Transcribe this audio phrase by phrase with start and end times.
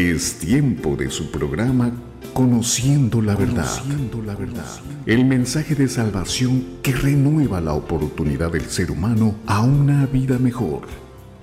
[0.00, 1.92] Es tiempo de su programa
[2.32, 3.68] Conociendo la verdad.
[4.24, 4.64] la verdad.
[5.04, 10.88] El mensaje de salvación que renueva la oportunidad del ser humano a una vida mejor.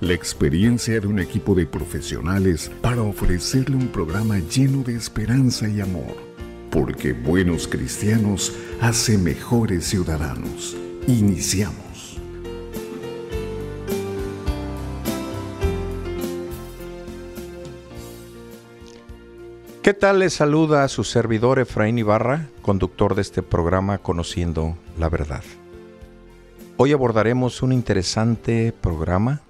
[0.00, 5.80] La experiencia de un equipo de profesionales para ofrecerle un programa lleno de esperanza y
[5.80, 6.16] amor.
[6.68, 10.76] Porque buenos cristianos hacen mejores ciudadanos.
[11.06, 11.87] Iniciamos.
[19.88, 20.18] ¿Qué tal?
[20.18, 25.42] Les saluda a su servidor Efraín Ibarra, conductor de este programa Conociendo la Verdad.
[26.76, 29.40] Hoy abordaremos un interesante programa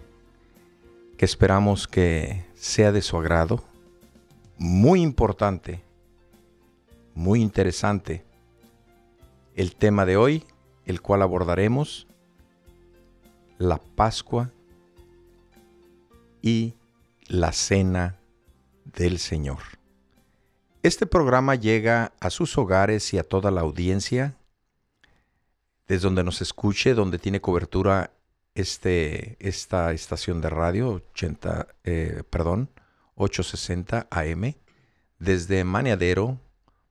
[1.16, 3.64] que esperamos que sea de su agrado,
[4.58, 5.82] muy importante,
[7.16, 8.24] muy interesante.
[9.56, 10.44] El tema de hoy,
[10.84, 12.06] el cual abordaremos,
[13.58, 14.52] la Pascua
[16.42, 16.74] y
[17.26, 18.20] la Cena
[18.84, 19.77] del Señor.
[20.84, 24.36] Este programa llega a sus hogares y a toda la audiencia,
[25.88, 28.12] desde donde nos escuche, donde tiene cobertura
[28.54, 32.70] este, esta estación de radio, 80, eh, perdón,
[33.16, 34.54] 860 AM,
[35.18, 36.38] desde Maneadero,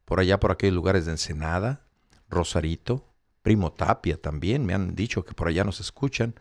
[0.04, 1.86] por allá por aquellos lugares de Ensenada,
[2.30, 3.06] Rosarito,
[3.42, 6.36] Primo Tapia también, me han dicho que por allá nos escuchan,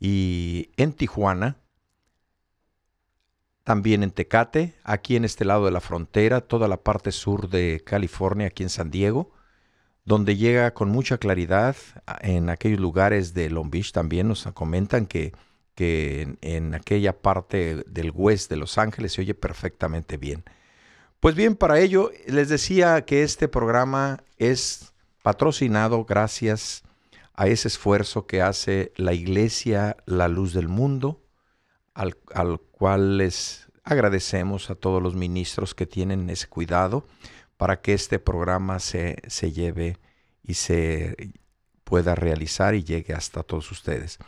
[0.00, 1.56] y en Tijuana,
[3.64, 7.82] también en Tecate, aquí en este lado de la frontera, toda la parte sur de
[7.84, 9.30] California, aquí en San Diego,
[10.04, 11.76] donde llega con mucha claridad.
[12.20, 15.32] En aquellos lugares de Long Beach también nos comentan que,
[15.74, 20.44] que en, aquella parte del west de Los Ángeles se oye perfectamente bien.
[21.20, 26.82] Pues bien, para ello les decía que este programa es patrocinado gracias
[27.34, 31.22] a ese esfuerzo que hace la Iglesia La Luz del Mundo,
[31.92, 37.04] al, al cual les agradecemos a todos los ministros que tienen ese cuidado
[37.58, 39.98] para que este programa se, se lleve
[40.42, 41.34] y se
[41.84, 44.18] pueda realizar y llegue hasta todos ustedes.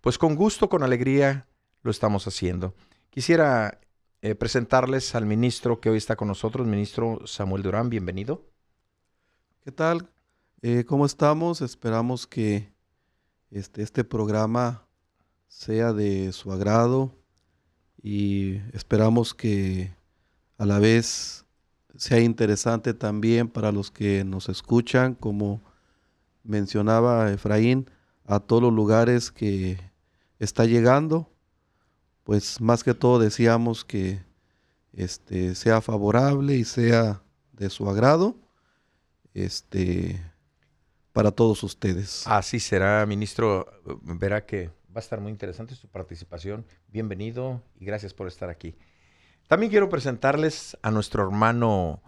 [0.00, 1.46] pues con gusto, con alegría,
[1.82, 2.74] lo estamos haciendo.
[3.10, 3.80] Quisiera
[4.22, 8.44] eh, presentarles al ministro que hoy está con nosotros, ministro Samuel Durán, bienvenido.
[9.66, 10.08] ¿Qué tal?
[10.62, 11.60] Eh, ¿Cómo estamos?
[11.60, 12.72] Esperamos que
[13.50, 14.86] este, este programa
[15.48, 17.10] sea de su agrado
[18.00, 19.92] y esperamos que
[20.56, 21.46] a la vez
[21.96, 25.60] sea interesante también para los que nos escuchan, como
[26.44, 27.90] mencionaba Efraín,
[28.24, 29.80] a todos los lugares que
[30.38, 31.28] está llegando.
[32.22, 34.24] Pues más que todo decíamos que
[34.92, 38.45] este, sea favorable y sea de su agrado
[39.36, 40.22] este,
[41.12, 42.26] para todos ustedes.
[42.26, 43.66] Así será, ministro.
[44.02, 46.64] Verá que va a estar muy interesante su participación.
[46.88, 48.76] Bienvenido y gracias por estar aquí.
[49.46, 52.02] También quiero presentarles a nuestro hermano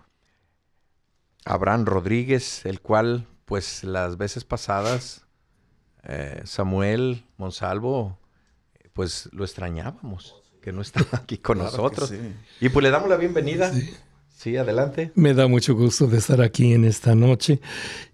[1.45, 5.27] Abraham Rodríguez, el cual, pues las veces pasadas,
[6.05, 8.19] eh, Samuel Monsalvo,
[8.95, 12.13] pues lo extrañábamos, que no estaba aquí con nosotros.
[12.61, 13.73] Y pues le damos la bienvenida.
[13.73, 13.95] Sí,
[14.47, 15.11] adelante.
[15.15, 17.61] Me da mucho gusto de estar aquí en esta noche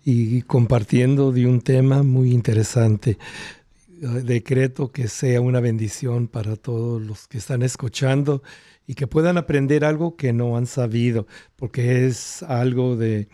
[0.05, 3.19] y compartiendo de un tema muy interesante.
[3.89, 8.43] Decreto que sea una bendición para todos los que están escuchando
[8.87, 11.27] y que puedan aprender algo que no han sabido,
[11.57, 13.29] porque es algo de,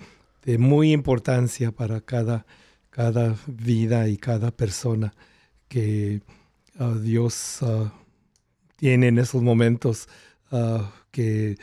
[0.59, 2.45] muy importancia para cada,
[2.91, 5.15] cada vida y cada persona
[5.69, 6.23] que
[6.79, 7.89] ah, Dios uh,
[8.77, 10.09] tiene en esos momentos
[10.51, 11.57] ah, que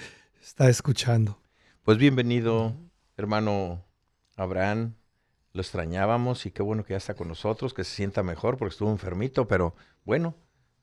[0.47, 1.41] está escuchando.
[1.83, 2.73] Pues bienvenido,
[3.17, 3.83] hermano
[4.37, 4.93] Abraham.
[5.51, 8.71] Lo extrañábamos y qué bueno que ya está con nosotros, que se sienta mejor porque
[8.71, 10.35] estuvo enfermito, pero bueno,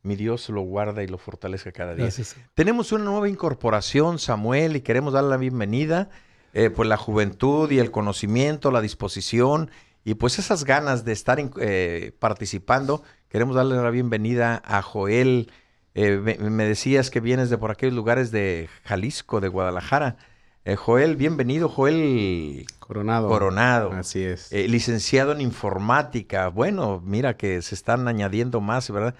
[0.02, 2.10] mi Dios lo guarda y lo fortalezca cada día.
[2.52, 6.10] Tenemos una nueva incorporación, Samuel, y queremos darle la bienvenida.
[6.52, 9.70] Eh, pues la juventud y el conocimiento, la disposición
[10.04, 13.02] y pues esas ganas de estar eh, participando.
[13.28, 15.50] Queremos darle la bienvenida a Joel
[15.94, 20.16] eh, me, decías que vienes de por aquellos lugares de Jalisco, de Guadalajara.
[20.64, 23.28] Eh, Joel, bienvenido, Joel Coronado.
[23.28, 23.92] Coronado.
[23.92, 24.50] Así es.
[24.52, 26.48] Eh, licenciado en informática.
[26.48, 29.14] Bueno, mira que se están añadiendo más, ¿verdad?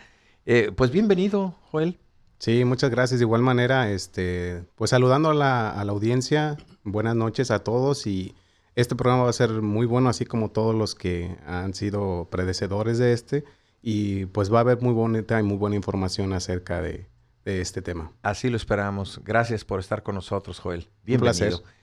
[0.47, 1.99] Eh, pues bienvenido, Joel.
[2.39, 3.21] Sí, muchas gracias.
[3.21, 8.07] De igual manera, este, pues saludando a la, a la audiencia, buenas noches a todos
[8.07, 8.35] y
[8.75, 12.99] este programa va a ser muy bueno, así como todos los que han sido predecedores
[12.99, 13.45] de este.
[13.87, 17.07] Y pues va a haber muy bonita y muy buena información acerca de,
[17.45, 18.13] de este tema.
[18.23, 19.21] Así lo esperamos.
[19.23, 20.89] Gracias por estar con nosotros, Joel.
[21.05, 21.59] Bienvenido.
[21.59, 21.75] placer.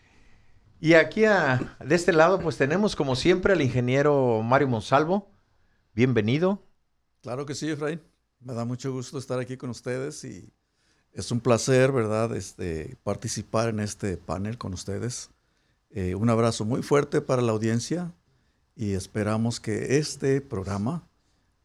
[0.80, 5.30] Y aquí a- de este lado, pues tenemos como siempre al ingeniero Mario Monsalvo.
[5.94, 6.64] Bienvenido.
[7.22, 8.02] Claro que sí, Efraín.
[8.40, 10.52] Me da mucho gusto estar aquí con ustedes y
[11.14, 15.30] es un placer, ¿verdad?, este, participar en este panel con ustedes.
[15.92, 18.12] Eh, un abrazo muy fuerte para la audiencia
[18.76, 21.08] y esperamos que este programa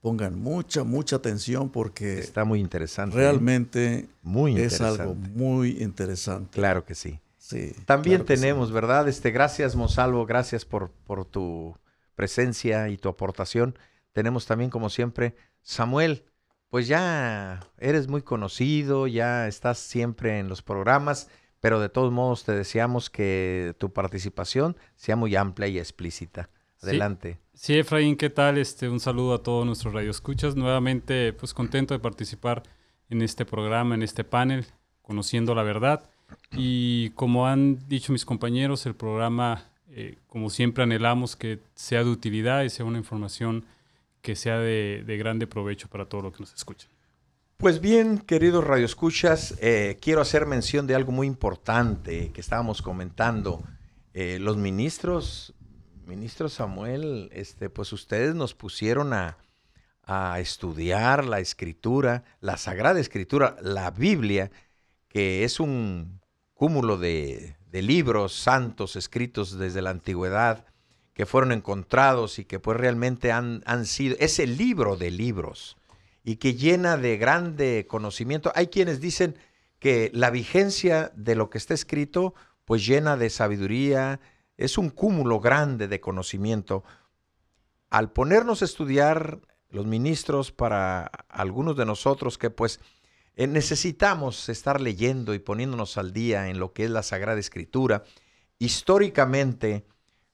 [0.07, 3.17] pongan mucha, mucha atención porque Está muy interesante.
[3.17, 3.19] ¿eh?
[3.23, 5.03] realmente muy es interesante.
[5.03, 6.51] algo muy interesante.
[6.53, 7.19] Claro que sí.
[7.39, 8.41] Sí, También claro que sí.
[8.41, 9.09] tenemos, ¿verdad?
[9.09, 11.77] Este, gracias, Monsalvo, gracias por, por tu
[12.15, 13.77] presencia y tu aportación.
[14.13, 16.25] Tenemos también, como siempre, Samuel.
[16.69, 21.27] Pues ya eres muy conocido, ya estás siempre en los programas,
[21.59, 26.49] pero de todos modos te deseamos que tu participación sea muy amplia y explícita.
[26.81, 27.33] Adelante.
[27.33, 27.39] Sí,
[27.69, 28.59] Efraín, ¿qué tal?
[28.59, 30.57] Este, un saludo a todos nuestros radioescuchas.
[30.57, 32.63] Nuevamente, pues contento de participar
[33.09, 34.67] en este programa, en este panel,
[35.03, 36.09] conociendo la verdad.
[36.53, 42.11] Y como han dicho mis compañeros, el programa, eh, como siempre anhelamos que sea de
[42.11, 43.65] utilidad y sea una información
[44.21, 46.91] que sea de, de grande provecho para todo lo que nos escuchan.
[47.57, 53.63] Pues bien, queridos radioescuchas, eh, quiero hacer mención de algo muy importante que estábamos comentando.
[54.13, 55.55] Eh, los ministros,
[56.07, 59.39] ministro Samuel, este, pues ustedes nos pusieron a,
[60.05, 64.51] a estudiar la escritura, la Sagrada Escritura, la Biblia,
[65.09, 66.21] que es un
[66.55, 70.65] cúmulo de, de libros santos escritos desde la antigüedad
[71.13, 75.77] que fueron encontrados y que pues realmente han, han sido, es el libro de libros
[76.23, 78.53] y que llena de grande conocimiento.
[78.55, 79.37] Hay quienes dicen
[79.79, 84.21] que la vigencia de lo que está escrito pues llena de sabiduría,
[84.57, 86.85] es un cúmulo grande de conocimiento.
[87.91, 92.81] Al ponernos a estudiar los ministros para algunos de nosotros que pues
[93.37, 98.05] eh, necesitamos estar leyendo y poniéndonos al día en lo que es la Sagrada Escritura,
[98.59, 99.87] históricamente,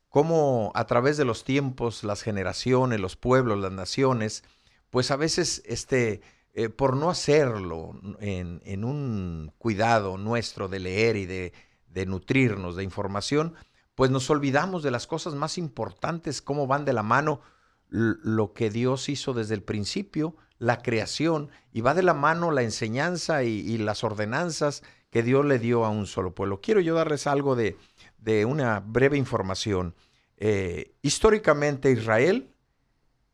[0.09, 4.45] cómo a través de los tiempos, las generaciones, los pueblos, las naciones,
[4.91, 6.21] pues a veces este,
[6.53, 13.55] eh, por no hacerlo en, un cuidado nuestro de leer y de nutrirnos de información,
[13.95, 17.41] pues nos olvidamos de las cosas más importantes, cómo van de la mano
[17.89, 22.63] lo que Dios hizo desde el principio, la creación, y va de la mano la
[22.63, 26.63] enseñanza y, y las ordenanzas que Dios le dio a un solo pueblo.
[26.63, 27.77] Quiero yo darles algo de,
[28.17, 29.95] de una breve información.
[30.39, 32.55] Eh, históricamente Israel,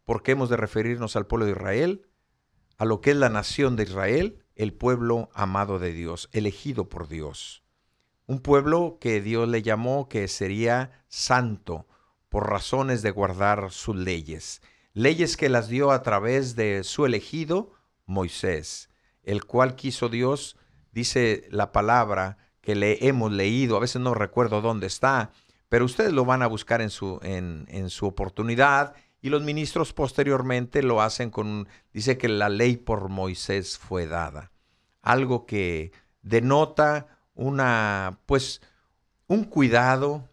[0.05, 2.09] porque hemos de referirnos al pueblo de Israel,
[2.79, 7.07] a lo que es la nación de Israel, el pueblo amado de Dios, elegido por
[7.07, 7.63] Dios.
[8.29, 11.87] Un pueblo que Dios le llamó que sería santo
[12.29, 14.61] por razones de guardar sus leyes.
[14.93, 17.73] Leyes que las dio a través de su elegido,
[18.05, 18.91] Moisés,
[19.23, 20.59] el cual quiso Dios,
[20.93, 25.31] dice la palabra que le hemos leído, a veces no recuerdo dónde está,
[25.71, 29.95] pero ustedes lo van a buscar en su, en, en su oportunidad y los ministros
[29.95, 34.53] posteriormente lo hacen con, dice que la ley por Moisés fue dada.
[35.01, 38.61] Algo que denota una, pues,
[39.29, 40.29] un cuidado,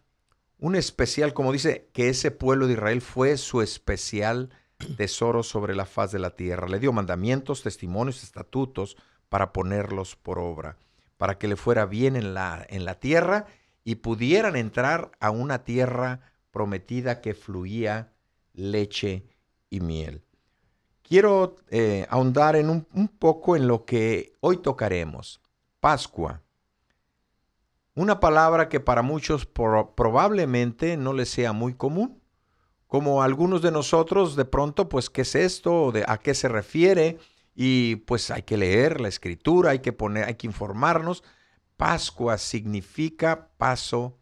[0.58, 4.50] un especial, como dice, que ese pueblo de Israel fue su especial
[4.96, 6.68] tesoro sobre la faz de la tierra.
[6.68, 8.96] Le dio mandamientos, testimonios, estatutos
[9.28, 10.78] para ponerlos por obra,
[11.16, 13.46] para que le fuera bien en la, en la tierra
[13.84, 16.20] y pudieran entrar a una tierra
[16.50, 18.12] prometida que fluía
[18.52, 19.28] leche
[19.70, 20.24] y miel.
[21.02, 25.40] Quiero eh, ahondar en un, un poco en lo que hoy tocaremos.
[25.78, 26.42] Pascua.
[27.96, 32.22] Una palabra que para muchos pro- probablemente no les sea muy común.
[32.86, 35.90] Como algunos de nosotros, de pronto, pues, ¿qué es esto?
[35.92, 37.18] ¿De ¿A qué se refiere?
[37.54, 41.24] Y pues hay que leer la escritura, hay que poner, hay que informarnos.
[41.78, 44.18] Pascua significa paso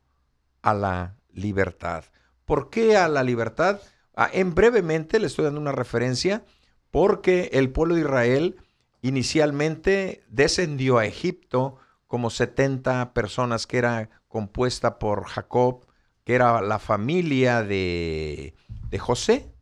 [0.63, 2.05] a la libertad.
[2.45, 3.81] ¿Por qué a la libertad?
[4.15, 6.45] Ah, en brevemente le estoy dando una referencia
[6.93, 8.57] porque el pueblo de Israel
[9.03, 11.77] inicialmente descendió a Egipto
[12.15, 15.85] como 70 personas que era compuesta por Jacob,
[16.23, 18.55] que era la familia de,
[18.89, 19.53] de José,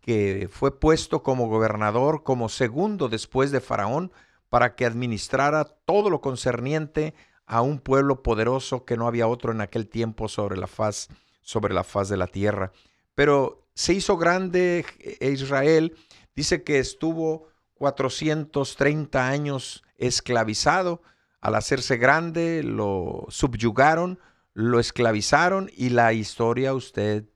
[0.00, 4.10] que fue puesto como gobernador, como segundo después de Faraón,
[4.48, 7.14] para que administrara todo lo concerniente
[7.46, 11.06] a un pueblo poderoso que no había otro en aquel tiempo sobre la faz,
[11.42, 12.72] sobre la faz de la tierra.
[13.14, 15.96] Pero se hizo grande eh, Israel,
[16.34, 21.00] dice que estuvo 430 años esclavizado.
[21.44, 24.18] Al hacerse grande, lo subyugaron,
[24.54, 27.28] lo esclavizaron y la historia usted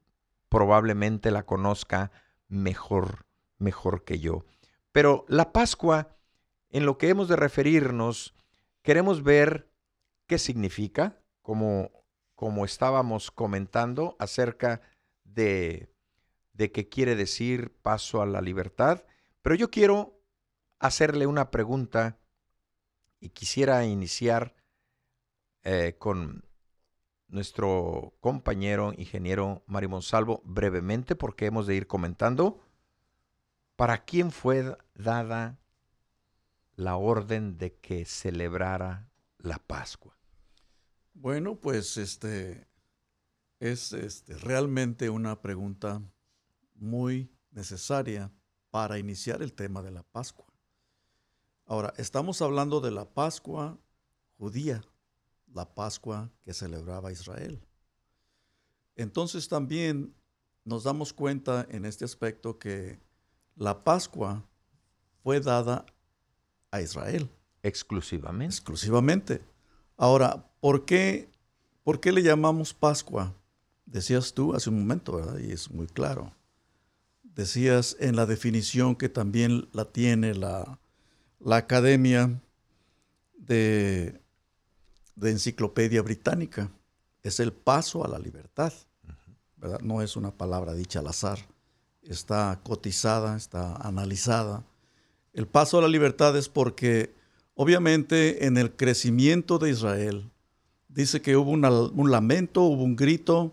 [0.48, 2.10] probablemente la conozca
[2.48, 3.26] mejor,
[3.58, 4.46] mejor que yo.
[4.92, 6.16] Pero la Pascua,
[6.70, 8.34] en lo que hemos de referirnos,
[8.80, 9.70] queremos ver
[10.26, 11.90] qué significa, como,
[12.34, 14.80] como estábamos comentando acerca
[15.24, 15.92] de,
[16.54, 19.04] de qué quiere decir paso a la libertad.
[19.42, 20.18] Pero yo quiero
[20.78, 22.16] hacerle una pregunta
[23.20, 24.54] y quisiera iniciar
[25.64, 26.44] eh, con
[27.28, 32.60] nuestro compañero ingeniero Mario Monsalvo brevemente porque hemos de ir comentando
[33.76, 35.58] para quién fue dada
[36.74, 39.08] la orden de que celebrara
[39.38, 40.16] la Pascua.
[41.12, 42.68] Bueno, pues este
[43.60, 46.00] es este, realmente una pregunta
[46.74, 48.32] muy necesaria
[48.70, 50.46] para iniciar el tema de la Pascua.
[51.70, 53.76] Ahora, estamos hablando de la Pascua
[54.38, 54.82] judía,
[55.52, 57.60] la Pascua que celebraba Israel.
[58.96, 60.14] Entonces también
[60.64, 62.98] nos damos cuenta en este aspecto que
[63.54, 64.42] la Pascua
[65.22, 65.84] fue dada
[66.70, 67.28] a Israel.
[67.62, 68.54] Exclusivamente.
[68.54, 69.42] Exclusivamente.
[69.98, 71.28] Ahora, ¿por qué,
[71.84, 73.34] ¿por qué le llamamos Pascua?
[73.84, 75.38] Decías tú hace un momento, ¿verdad?
[75.38, 76.32] Y es muy claro.
[77.22, 80.78] Decías en la definición que también la tiene la,
[81.40, 82.40] la Academia
[83.36, 84.20] de
[85.18, 86.70] de Enciclopedia Británica.
[87.22, 88.72] Es el paso a la libertad.
[89.56, 89.80] ¿verdad?
[89.80, 91.38] No es una palabra dicha al azar.
[92.02, 94.64] Está cotizada, está analizada.
[95.32, 97.14] El paso a la libertad es porque,
[97.54, 100.30] obviamente, en el crecimiento de Israel,
[100.88, 103.52] dice que hubo un lamento, hubo un grito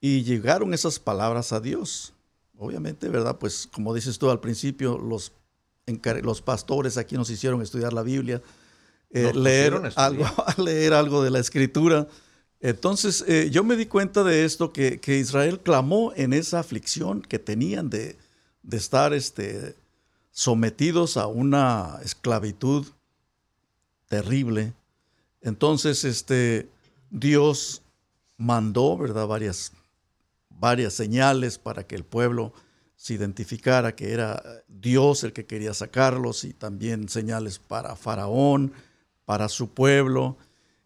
[0.00, 2.14] y llegaron esas palabras a Dios.
[2.56, 3.38] Obviamente, ¿verdad?
[3.38, 5.32] Pues como dices tú al principio, los,
[6.22, 8.42] los pastores aquí nos hicieron estudiar la Biblia
[9.14, 10.24] eh, leer, algo,
[10.56, 12.08] leer algo de la escritura.
[12.60, 17.38] Entonces eh, yo me di cuenta de esto, que, Israel clamó en esa aflicción que
[17.38, 18.16] tenían de,
[18.70, 19.76] estar este,
[20.30, 22.86] sometidos a una esclavitud
[24.08, 24.72] terrible.
[25.42, 26.70] Entonces este,
[27.10, 27.82] Dios
[28.38, 29.26] mandó ¿verdad?
[29.26, 29.72] Varias,
[30.48, 32.54] varias señales para que el pueblo
[33.02, 38.72] se identificara que era Dios el que quería sacarlos y también señales para Faraón
[39.24, 40.38] para su pueblo.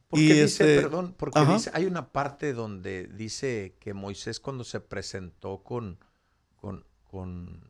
[0.08, 4.64] Porque y dice, este, perdón, porque dice, hay una parte donde dice que Moisés cuando
[4.64, 5.98] se presentó con,
[6.56, 7.60] con, con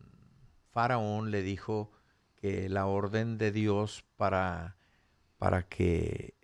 [0.71, 1.91] Faraón le dijo
[2.37, 4.77] que la orden de Dios para,
[5.39, 6.35] para que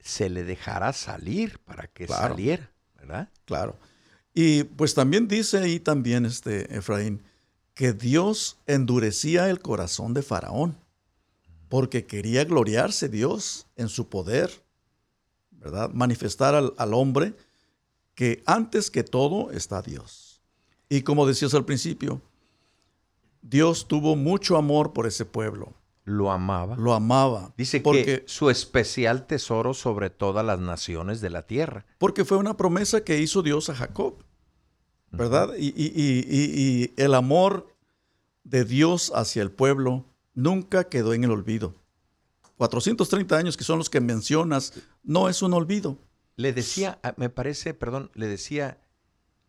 [0.00, 3.30] se le dejara salir, para que saliera, ¿verdad?
[3.46, 3.78] Claro.
[4.34, 7.22] Y pues también dice ahí también este Efraín
[7.78, 10.76] que Dios endurecía el corazón de Faraón
[11.68, 14.50] porque quería gloriarse Dios en su poder,
[15.52, 15.88] ¿verdad?
[15.94, 17.34] Manifestar al, hombre
[18.16, 20.40] que antes que todo está Dios.
[20.88, 22.20] Y como decías al principio,
[23.42, 25.72] Dios tuvo mucho amor por ese pueblo.
[26.02, 26.74] Lo amaba.
[26.74, 27.52] Lo amaba.
[27.56, 31.86] Dice que su especial tesoro sobre todas las naciones de la tierra.
[31.98, 34.24] Porque fue una promesa que hizo Dios a Jacob,
[35.10, 35.54] ¿verdad?
[35.58, 37.74] y, y, el amor
[38.44, 41.74] de Dios hacia el pueblo nunca quedó en el olvido.
[42.56, 45.96] 430 años que son los que mencionas, no es un olvido.
[46.36, 48.78] Le decía, ah, me parece, perdón, le decía,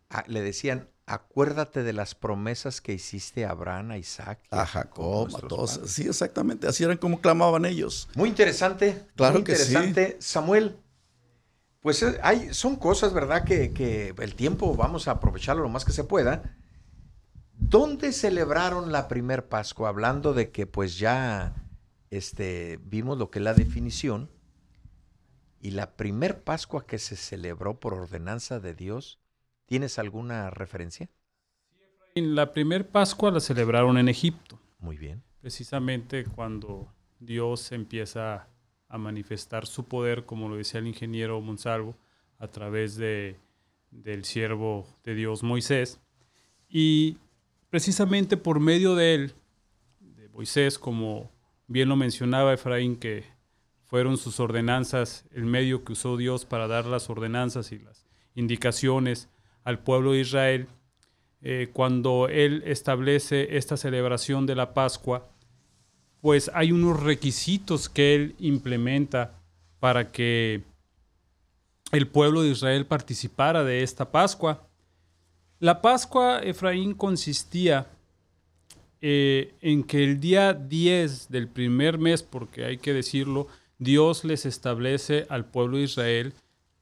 [0.09, 5.29] ah, le decían, acuérdate de las promesas que hiciste a Abraham, a Isaac, a, Jacob,
[5.35, 5.79] a todos.
[5.85, 8.07] Sí, exactamente, así eran como clamaban ellos.
[8.15, 10.17] Muy interesante, claro muy interesante.
[10.19, 10.77] Samuel,
[11.81, 13.43] pues eh, hay, son cosas, ¿verdad?
[13.43, 16.57] Que, que el tiempo vamos a aprovecharlo lo más que se pueda.
[17.53, 19.89] ¿Dónde celebraron la primer Pascua?
[19.89, 21.53] Hablando de que pues ya
[22.09, 24.29] este, vimos lo que es la definición.
[25.61, 29.19] Y la primer Pascua que se celebró por ordenanza de Dios,
[29.65, 31.09] ¿tienes alguna referencia?
[32.15, 34.59] La primer Pascua la celebraron en Egipto.
[34.79, 35.21] Muy bien.
[35.41, 38.47] Precisamente cuando Dios empieza
[38.89, 41.95] a manifestar su poder, como lo decía el ingeniero Monsalvo,
[42.39, 43.37] a través de,
[43.91, 45.99] del siervo de Dios Moisés.
[46.67, 47.17] Y
[47.69, 49.33] precisamente por medio de él,
[49.99, 51.31] de Moisés, como
[51.67, 53.23] bien lo mencionaba Efraín, que
[53.85, 58.05] fueron sus ordenanzas el medio que usó Dios para dar las ordenanzas y las
[58.35, 59.29] indicaciones
[59.63, 60.67] al pueblo de Israel,
[61.41, 65.28] eh, cuando él establece esta celebración de la Pascua,
[66.21, 69.33] pues hay unos requisitos que él implementa
[69.79, 70.63] para que
[71.91, 74.67] el pueblo de Israel participara de esta Pascua.
[75.59, 77.87] La Pascua, Efraín, consistía
[79.01, 83.47] eh, en que el día 10 del primer mes, porque hay que decirlo,
[83.77, 86.33] Dios les establece al pueblo de Israel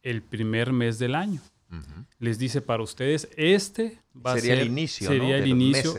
[0.02, 1.42] el primer mes del año.
[2.20, 5.36] Les dice para ustedes, este va sería a ser el inicio, sería ¿no?
[5.36, 5.96] el de inicio,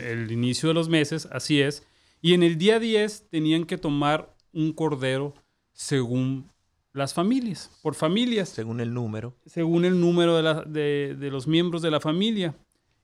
[0.00, 1.82] el inicio de los meses, así es.
[2.22, 5.34] Y en el día 10 tenían que tomar un cordero
[5.72, 6.50] según
[6.94, 9.34] las familias, por familias según el número.
[9.46, 12.54] según el número de, la- de- de los miembros de la familia.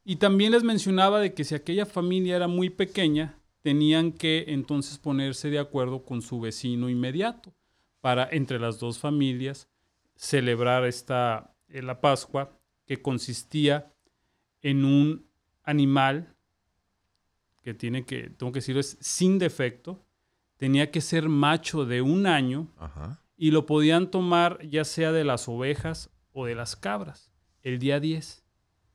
[0.05, 4.99] Y también les mencionaba de que si aquella familia era muy pequeña, tenían que entonces
[4.99, 7.53] ponerse de acuerdo con su vecino inmediato
[8.01, 9.69] para entre las dos familias
[10.15, 12.57] celebrar esta eh, la Pascua
[12.87, 13.93] que consistía
[14.63, 15.27] en un
[15.65, 16.35] animal
[17.69, 20.03] que tiene que tengo que decirlo es sin defecto,
[20.57, 23.23] tenía que ser macho de un año Ajá.
[23.37, 28.01] y lo podían tomar ya sea de las ovejas o de las cabras, el día
[28.01, 28.43] 10,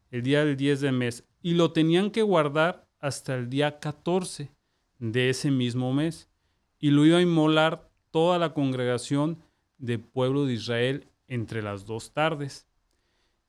[0.09, 4.49] el día del 10 de mes, y lo tenían que guardar hasta el día 14
[4.97, 6.31] de ese mismo mes,
[6.79, 9.43] y lo iba a inmolar toda la congregación
[9.77, 12.65] del pueblo de Israel entre las dos tardes.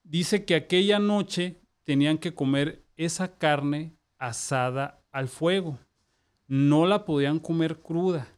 [0.02, 5.78] Dice que aquella noche tenían que comer esa carne asada al fuego.
[6.46, 8.28] No la podían comer cruda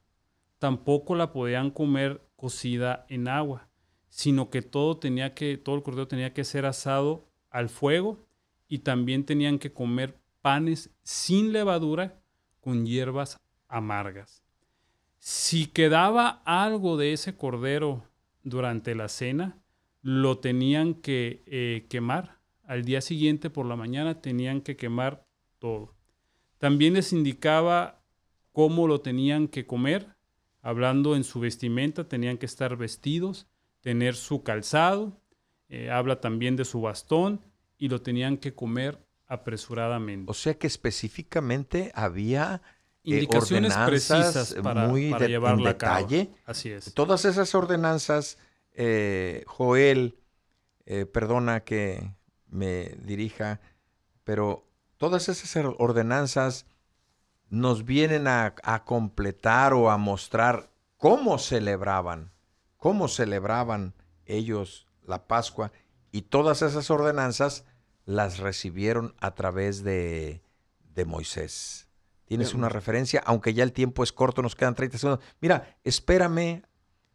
[0.59, 3.69] tampoco la podían comer cocida en agua,
[4.09, 8.27] sino que todo tenía que todo el cordero tenía que ser asado al fuego
[8.69, 12.21] y también tenían que comer panes sin levadura
[12.61, 14.43] con hierbas amargas.
[15.19, 18.05] Si quedaba algo de ese cordero
[18.43, 19.59] durante la cena,
[20.03, 22.39] lo tenían que eh, quemar.
[22.65, 25.27] Al día siguiente por la mañana tenían que quemar
[25.59, 25.96] todo.
[26.59, 28.03] También les indicaba
[28.53, 30.15] cómo lo tenían que comer,
[30.63, 33.47] hablando en su vestimenta, tenían que estar vestidos,
[33.81, 35.21] tener su calzado,
[35.69, 37.41] eh, habla también de su bastón
[37.79, 40.31] y lo tenían que comer apresuradamente.
[40.31, 42.63] O sea que específicamente había
[43.05, 46.07] eh, Indicaciones precisas para, muy para de- llevarla en a cabo.
[46.09, 46.31] detalle.
[46.45, 46.93] Así es.
[46.95, 48.39] Todas esas ordenanzas,
[48.73, 50.17] eh, Joel,
[50.87, 52.11] eh, perdona que
[52.49, 53.61] me dirija,
[54.25, 54.66] pero
[54.99, 56.67] todas esas or- ordenanzas
[57.49, 62.33] nos vienen a, a completar o a mostrar cómo celebraban,
[62.77, 65.71] cómo celebraban ellos la Pascua
[66.11, 67.65] y todas esas ordenanzas
[68.05, 70.43] las recibieron a través de,
[70.95, 71.89] de Moisés.
[72.25, 72.59] ¿Tienes Bien.
[72.59, 73.23] una referencia?
[73.25, 75.25] Aunque ya el tiempo es corto, nos quedan 30 segundos.
[75.41, 76.63] Mira, espérame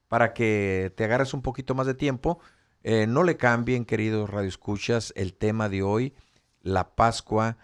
[0.08, 2.40] para que te agarres un poquito más de tiempo.
[2.84, 6.14] Eh, no le cambien, queridos radioescuchas, el tema de hoy,
[6.62, 7.58] la Pascua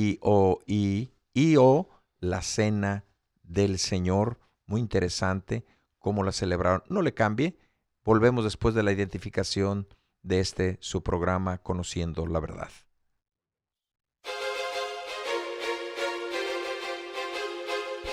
[0.00, 3.04] y o, y, y o la cena
[3.42, 4.38] del Señor.
[4.66, 5.66] Muy interesante
[5.98, 6.82] cómo la celebraron.
[6.88, 7.58] No le cambie.
[8.02, 9.86] Volvemos después de la identificación
[10.22, 12.70] de este su programa Conociendo la Verdad.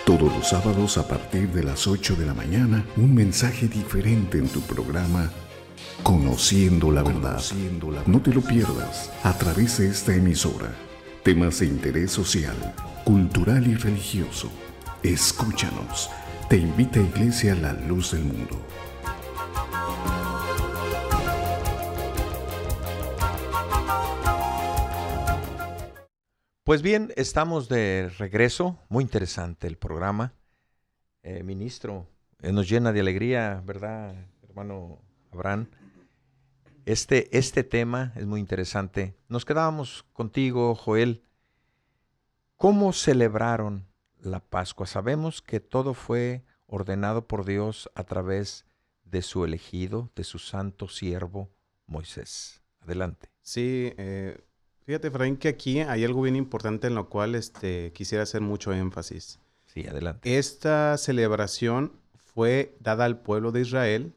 [0.06, 4.50] Todos los sábados a partir de las 8 de la mañana, un mensaje diferente en
[4.50, 5.32] tu programa
[6.04, 7.42] Conociendo la Verdad.
[8.08, 10.87] No te lo pierdas a través de esta emisora.
[11.28, 12.56] Temas de interés social,
[13.04, 14.50] cultural y religioso.
[15.04, 16.10] Escúchanos.
[16.48, 18.66] Te invita Iglesia La Luz del Mundo.
[26.64, 28.80] Pues bien, estamos de regreso.
[28.88, 30.32] Muy interesante el programa.
[31.24, 32.08] Eh, ministro,
[32.42, 34.16] eh, nos llena de alegría, ¿verdad,
[34.48, 35.02] hermano
[35.34, 35.68] Abraham?
[36.88, 39.14] Este, este tema es muy interesante.
[39.28, 41.22] Nos quedábamos contigo, Joel.
[42.56, 43.86] ¿Cómo celebraron
[44.22, 44.88] la Pascua?
[44.88, 48.66] Sabemos que todo fue ordenado por Dios a través
[49.04, 51.50] de su elegido, de su santo siervo
[51.88, 52.62] Moisés.
[52.80, 53.28] Adelante.
[53.42, 54.40] Sí, eh,
[54.86, 58.72] fíjate, Efraín, que aquí hay algo bien importante en lo cual este, quisiera hacer mucho
[58.72, 59.42] énfasis.
[59.66, 60.38] Sí, adelante.
[60.38, 64.14] Esta celebración fue dada al pueblo de Israel,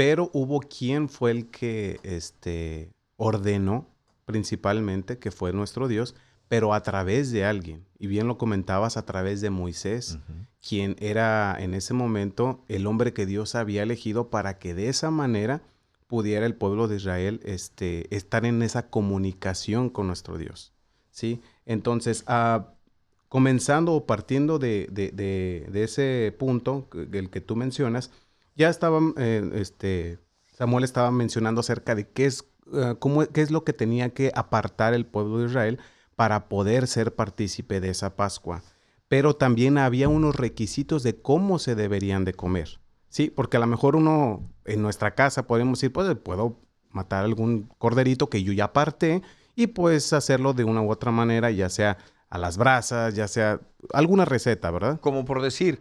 [0.00, 3.86] pero hubo quien fue el que este, ordenó
[4.24, 6.14] principalmente, que fue nuestro Dios,
[6.48, 7.84] pero a través de alguien.
[7.98, 10.18] Y bien lo comentabas, a través de Moisés,
[10.66, 15.10] quien era en ese momento el hombre que Dios había elegido para que de esa
[15.10, 15.60] manera
[16.06, 20.72] pudiera el pueblo de Israel este, estar en esa comunicación con nuestro Dios.
[21.10, 21.40] ¿sí?
[21.66, 22.68] Entonces, ah,
[23.28, 28.10] comenzando o partiendo de, de- de- de ese punto, el que tú mencionas,
[28.60, 30.18] ya estaban, eh, este,
[30.52, 32.44] Samuel estaba mencionando acerca de qué es,
[32.74, 35.78] ah, cómo, qué es lo que tenía que apartar el pueblo de Israel
[36.14, 38.62] para poder ser partícipe de esa Pascua.
[39.08, 42.80] Pero también había unos requisitos de cómo se deberían de comer.
[43.08, 47.62] Sí, porque a lo mejor uno en nuestra casa podemos decir, pues puedo matar algún
[47.78, 49.22] corderito que yo ya aparté
[49.56, 51.96] y pues hacerlo de una u otra manera, ya sea
[52.28, 53.60] a las brasas, ya sea
[53.94, 55.00] alguna receta, ¿verdad?
[55.00, 55.80] Como por decir,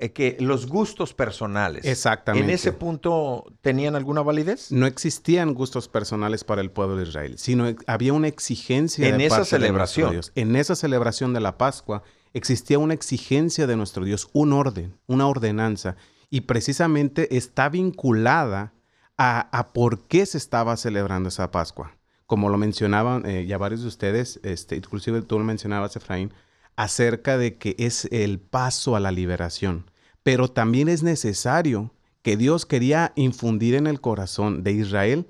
[0.00, 1.84] eh, que los gustos personales.
[1.84, 2.44] Exactamente.
[2.44, 4.72] ¿En ese punto tenían alguna validez?
[4.72, 9.26] No existían gustos personales para el pueblo de Israel, sino había una exigencia en de
[9.26, 10.12] esa parte de celebración.
[10.14, 10.48] nuestro Dios.
[10.48, 15.26] En esa celebración de la Pascua existía una exigencia de nuestro Dios, un orden, una
[15.28, 15.96] ordenanza,
[16.30, 18.72] y precisamente está vinculada
[19.16, 21.96] a, a por qué se estaba celebrando esa Pascua.
[22.26, 26.32] Como lo mencionaban eh, ya varios de ustedes, este, inclusive tú lo mencionabas, Efraín,
[26.76, 29.89] acerca de que es el paso a la liberación.
[30.22, 35.26] Pero también es necesario que Dios quería infundir en el corazón de Israel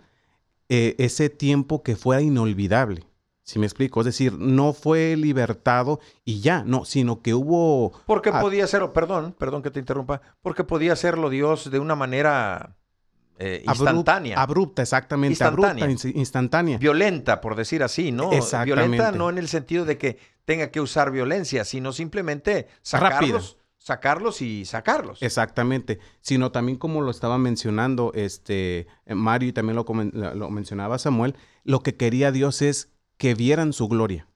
[0.69, 3.05] eh, ese tiempo que fuera inolvidable.
[3.43, 4.01] Si me explico?
[4.01, 7.93] Es decir, no fue libertado y ya, no, sino que hubo...
[8.07, 12.77] Porque podía hacerlo, perdón, perdón que te interrumpa, porque podía hacerlo Dios de una manera
[13.41, 15.33] eh, instantánea, Abrupta, exactamente.
[15.33, 15.85] Instantánea.
[15.85, 16.79] Abrupta, ins- instantánea.
[16.79, 18.31] violenta, por decir así, ¿no?
[18.33, 18.89] Exactamente.
[18.89, 24.43] Violenta no en el sentido de que tenga que usar violencia, sino simplemente sacarlos, sacarlos
[24.43, 25.23] y sacarlos.
[25.23, 29.85] Exactamente, sino también como lo estaba mencionando este eh, Mario y también lo,
[30.35, 34.29] lo- mencionaba Samuel, lo que quería Dios es que vieran su gloria,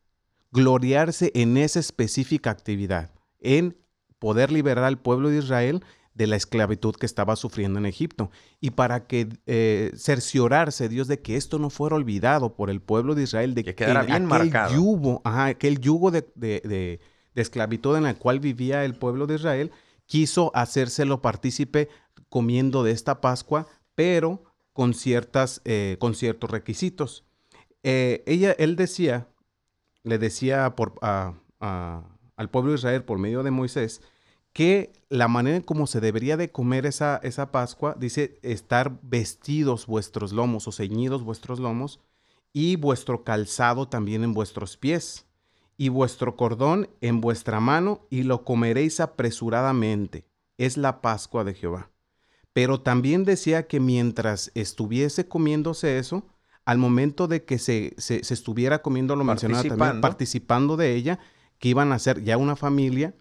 [0.50, 3.76] gloriarse en esa específica actividad, en
[4.18, 8.30] poder liberar al pueblo de Israel de la esclavitud que estaba sufriendo en Egipto
[8.60, 13.14] y para que eh, cerciorarse Dios de que esto no fuera olvidado por el pueblo
[13.16, 14.74] de Israel, de Que quedara el- bien aquel marcado.
[14.74, 17.00] yugo, ajá, aquel yugo de, de- de-
[17.34, 19.72] de esclavitud en el cual vivía el pueblo de Israel,
[20.06, 21.88] quiso hacérselo partícipe
[22.28, 27.24] comiendo de esta Pascua, pero con, ciertas, eh, con ciertos requisitos.
[27.82, 29.28] Eh, ella, él decía,
[30.02, 34.02] le decía al pueblo de Israel por medio de Moisés,
[34.52, 39.86] que la manera en cómo se debería de comer esa, esa Pascua, dice, estar vestidos
[39.86, 42.00] vuestros lomos o ceñidos vuestros lomos
[42.52, 45.26] y vuestro calzado también en vuestros pies
[45.76, 50.26] y vuestro cordón en vuestra mano y lo comeréis apresuradamente.
[50.58, 51.90] Es la Pascua de Jehová.
[52.52, 56.26] Pero también decía que mientras estuviese comiéndose eso,
[56.64, 60.76] al momento de que se, se- se estuviera comiendo, lo mencionaba también, Participando.
[60.76, 61.18] de ella,
[61.58, 63.14] que iban a ser ya una familia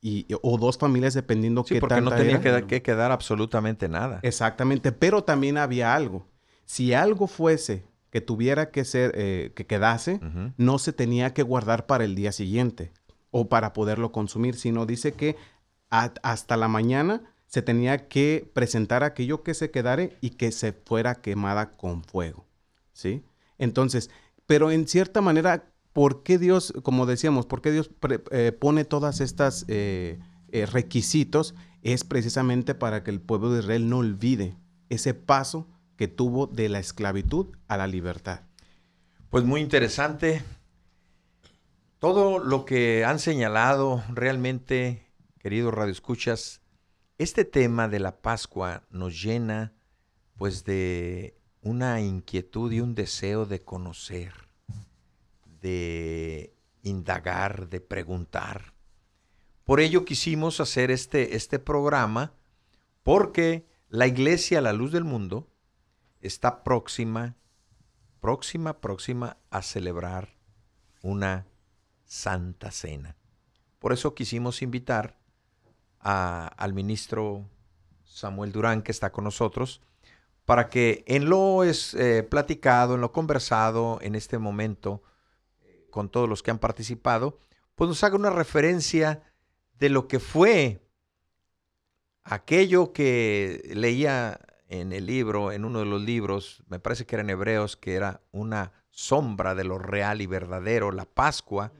[0.00, 2.60] y, o dos familias dependiendo Sí, qué porque no tenía era.
[2.60, 4.20] que, que quedar absolutamente nada.
[4.22, 6.26] Exactamente, pero también había algo.
[6.64, 7.84] Si algo fuese
[8.16, 10.20] que tuviera que ser, eh, que quedase,
[10.56, 12.90] no se tenía que guardar para el día siguiente
[13.30, 15.36] o para poderlo consumir, sino dice que
[15.90, 20.72] a- hasta la mañana se tenía que presentar aquello que se quedare y que se
[20.72, 22.46] fuera quemada con fuego,
[22.94, 23.22] ¿sí?
[23.58, 24.08] Entonces,
[24.46, 28.86] pero en cierta manera, ¿por qué Dios, como decíamos, por qué Dios pre- eh, pone
[28.86, 30.18] todas estas eh,
[30.72, 31.54] requisitos?
[31.82, 34.56] Es precisamente para que el pueblo de Israel no olvide
[34.88, 38.40] ese paso que tuvo de la esclavitud a la libertad.
[39.30, 40.42] Pues muy interesante.
[41.98, 45.06] Todo lo que han señalado realmente,
[45.38, 46.60] queridos radioescuchas,
[47.18, 49.72] este tema de la Pascua nos llena
[50.36, 54.32] pues de una inquietud y un deseo de conocer,
[55.62, 58.74] de indagar, de preguntar.
[59.64, 62.34] Por ello quisimos hacer este, este programa
[63.02, 65.48] porque la iglesia, la luz del mundo,
[66.20, 67.36] está próxima
[68.20, 70.34] próxima, próxima a celebrar
[71.02, 71.46] una
[72.06, 73.14] Santa Cena.
[73.78, 75.16] Por eso quisimos invitar
[76.00, 77.48] a- al ministro
[78.04, 79.80] Samuel Durán, que está con nosotros,
[80.44, 85.02] para que en lo es eh, platicado, en lo conversado en este momento
[85.62, 87.38] eh, con todos los que han participado,
[87.76, 89.22] pues nos haga una referencia
[89.78, 90.80] de lo que fue
[92.24, 97.22] aquello que leía en el libro, en uno de los libros, me parece que era
[97.22, 101.72] en Hebreos, que era una sombra de lo real y verdadero, la Pascua,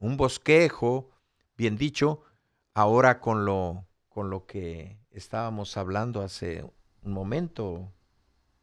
[0.00, 1.10] un bosquejo,
[1.56, 2.22] bien dicho,
[2.74, 6.64] ahora con lo, con lo que estábamos hablando hace
[7.02, 7.92] un momento,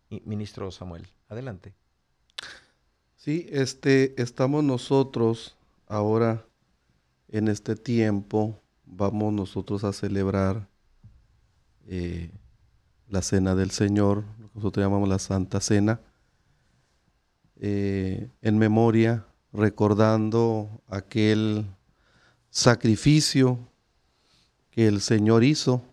[0.10, 1.08] mi- ministro Samuel.
[1.30, 1.74] Adelante.
[3.16, 5.56] Sí, este, estamos nosotros
[5.88, 6.46] ahora
[7.30, 10.68] en este tiempo, vamos nosotros a celebrar
[11.88, 12.32] eh,
[13.12, 16.00] la cena del Señor, lo que nosotros llamamos la Santa Cena,
[17.58, 21.66] eh, en memoria, recordando aquel
[22.50, 23.60] sacrificio
[24.70, 25.84] que el Señor hizo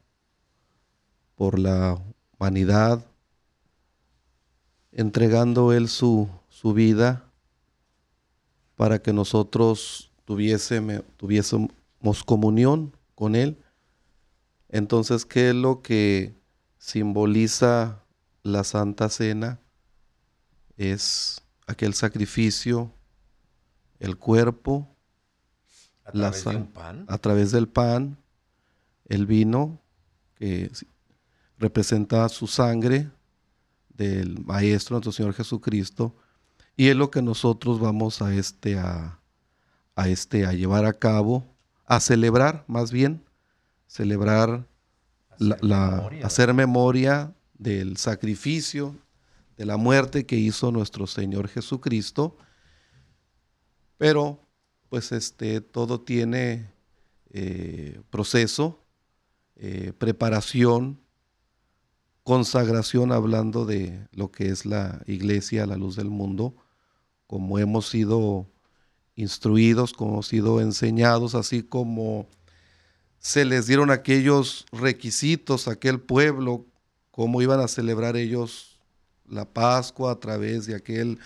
[1.34, 1.98] por la
[2.38, 3.04] humanidad,
[4.92, 7.24] entregando Él su, su vida
[8.76, 13.58] para que nosotros tuviésemos, tuviésemos comunión con Él.
[14.68, 16.37] Entonces, ¿qué es lo que
[16.78, 18.02] simboliza
[18.42, 19.58] la Santa Cena?
[20.76, 22.92] Es aquel sacrificio,
[23.98, 24.88] el cuerpo,
[26.04, 27.04] a la través de sal- un pan.
[27.08, 28.16] a través del pan,
[29.06, 29.80] el vino,
[30.36, 30.70] que
[31.58, 33.10] representa su sangre
[33.88, 36.14] del Maestro, nuestro Señor Jesucristo,
[36.76, 39.18] y es lo que nosotros vamos a este a,
[39.96, 41.44] a este a llevar a cabo,
[41.86, 43.24] a celebrar más bien,
[43.88, 44.64] celebrar
[45.38, 48.96] la, Hacer la- memoria, hacer memoria del sacrificio,
[49.56, 52.36] de la muerte que hizo nuestro Señor Jesucristo.
[53.96, 54.40] Pero,
[54.88, 56.70] pues, este, todo tiene
[57.30, 58.84] eh, proceso,
[59.56, 61.00] eh, preparación,
[62.22, 66.54] consagración, hablando de lo que es la iglesia a la luz del mundo,
[67.26, 68.46] como hemos sido
[69.16, 72.28] instruidos, como hemos sido enseñados, así como
[73.18, 76.66] se les dieron aquellos requisitos a aquel pueblo,
[77.10, 78.78] cómo iban a celebrar ellos
[79.28, 81.18] la Pascua a través de aquel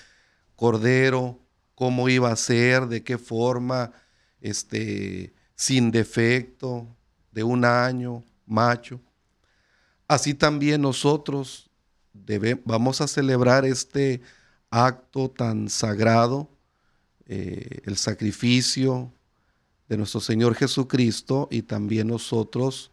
[0.56, 1.38] cordero,
[1.74, 3.92] cómo iba a ser, de qué forma,
[4.40, 6.86] este, sin defecto,
[7.30, 9.00] de un año, macho.
[10.06, 11.70] Así también nosotros
[12.64, 14.20] vamos a celebrar este
[14.70, 16.48] acto tan sagrado,
[17.26, 19.12] eh, el sacrificio
[19.92, 22.92] de nuestro Señor Jesucristo y también nosotros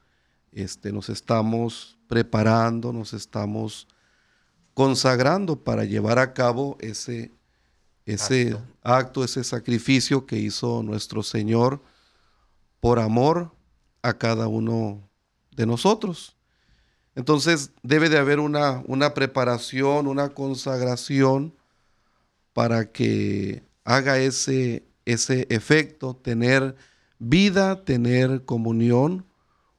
[0.51, 3.87] este, nos estamos preparando, nos estamos
[4.73, 7.31] consagrando para llevar a cabo ese,
[8.05, 8.63] ese Acto.
[8.83, 11.81] acto, ese sacrificio que hizo nuestro Señor
[12.81, 13.53] por amor
[14.01, 15.01] a cada uno
[15.55, 16.35] de nosotros.
[17.15, 21.55] Entonces debe de haber una, una preparación, una consagración
[22.51, 26.75] para que haga ese, ese efecto, tener
[27.19, 29.25] vida, tener comunión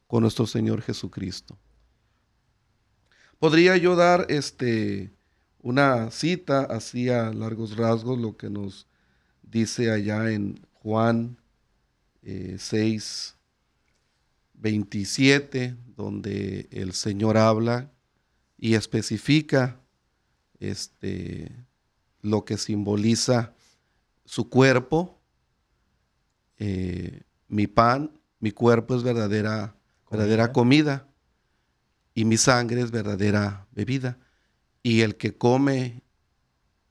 [0.06, 1.58] con nuestro Señor Jesucristo.
[3.38, 5.10] Podría yo dar este,
[5.60, 8.86] una cita así a largos rasgos, lo que nos
[9.42, 11.38] dice allá en Juan
[12.22, 13.36] eh, 6,
[14.54, 17.90] 27, donde el Señor habla
[18.58, 19.80] y especifica
[20.58, 21.50] este,
[22.20, 23.54] lo que simboliza
[24.26, 25.18] su cuerpo,
[26.58, 29.76] eh, mi pan, mi cuerpo es verdadera
[30.10, 31.06] verdadera comida
[32.14, 34.18] y mi sangre es verdadera bebida.
[34.82, 36.02] Y el que come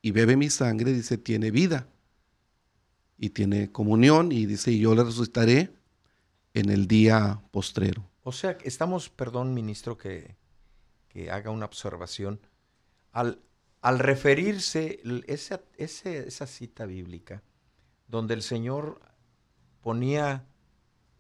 [0.02, 1.88] y bebe mi sangre, dice, tiene vida
[3.18, 5.74] y tiene comunión y dice, y yo le resucitaré
[6.54, 8.10] en el día postrero.
[8.24, 10.36] O sea, estamos, perdón, ministro, que,
[11.10, 12.40] que haga una observación.
[13.12, 13.40] Al,
[13.82, 17.44] al referirse esa, ese- esa cita bíblica,
[18.08, 19.02] donde el Señor
[19.82, 20.46] ponía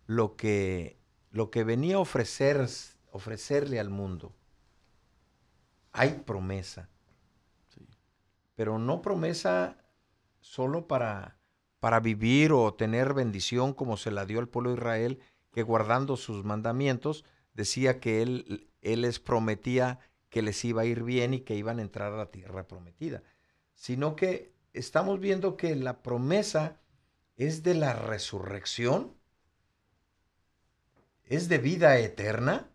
[0.05, 0.97] lo que,
[1.31, 2.67] lo que venía a ofrecer,
[3.11, 4.33] ofrecerle al mundo,
[5.91, 6.89] hay promesa.
[8.55, 9.77] Pero no promesa
[10.41, 11.37] solo para,
[11.79, 15.19] para vivir o tener bendición como se la dio al pueblo de Israel,
[15.51, 21.03] que guardando sus mandamientos decía que él, él les prometía que les iba a ir
[21.03, 23.23] bien y que iban a entrar a la tierra prometida,
[23.73, 26.79] sino que estamos viendo que la promesa
[27.39, 29.15] es de la resurrección,
[31.23, 32.69] es de vida eterna,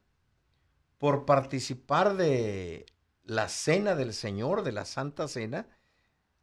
[0.96, 2.86] por participar de
[3.24, 5.68] la cena del Señor, de la Santa Cena,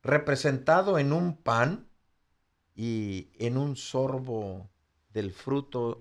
[0.03, 1.89] representado en un pan
[2.75, 4.69] y en un sorbo
[5.09, 5.99] del fruto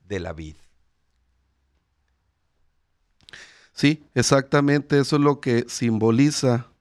[0.00, 0.56] de la vid.
[3.74, 6.72] Sí, exactamente eso es lo que simboliza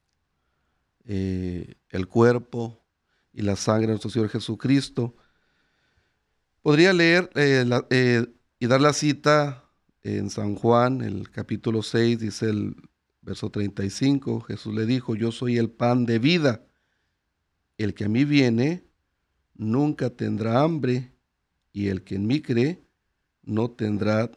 [1.03, 2.86] eh, el cuerpo
[3.37, 5.15] y la sangre de nuestro Señor Jesucristo.
[6.63, 8.25] Podría leer eh, eh,
[8.57, 9.63] y dar la cita
[10.01, 12.75] en San Juan, el capítulo 6, dice el
[13.21, 16.65] verso 35, Jesús le dijo, yo soy el pan de vida,
[17.77, 18.85] el que a mí viene
[19.53, 21.11] nunca tendrá hambre,
[21.71, 22.81] y el que en mí cree
[23.43, 24.31] no tendrá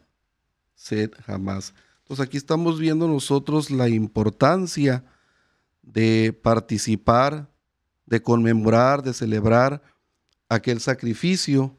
[0.75, 1.73] sed jamás.
[2.03, 5.03] Entonces aquí estamos viendo nosotros la importancia
[5.81, 7.50] de participar,
[8.11, 9.81] de conmemorar, de celebrar
[10.49, 11.77] aquel sacrificio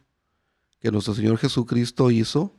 [0.80, 2.56] que nuestro Señor Jesucristo hizo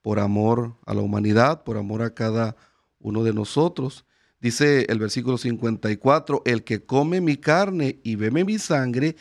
[0.00, 2.54] por amor a la humanidad, por amor a cada
[3.00, 4.04] uno de nosotros.
[4.40, 9.16] Dice el versículo 54, el que come mi carne y bebe mi sangre,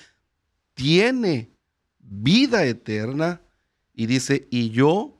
[0.75, 1.49] tiene
[1.97, 3.41] vida eterna.
[3.95, 5.19] Y dice, y yo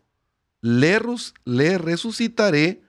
[0.62, 1.00] le,
[1.46, 2.84] le resucitaré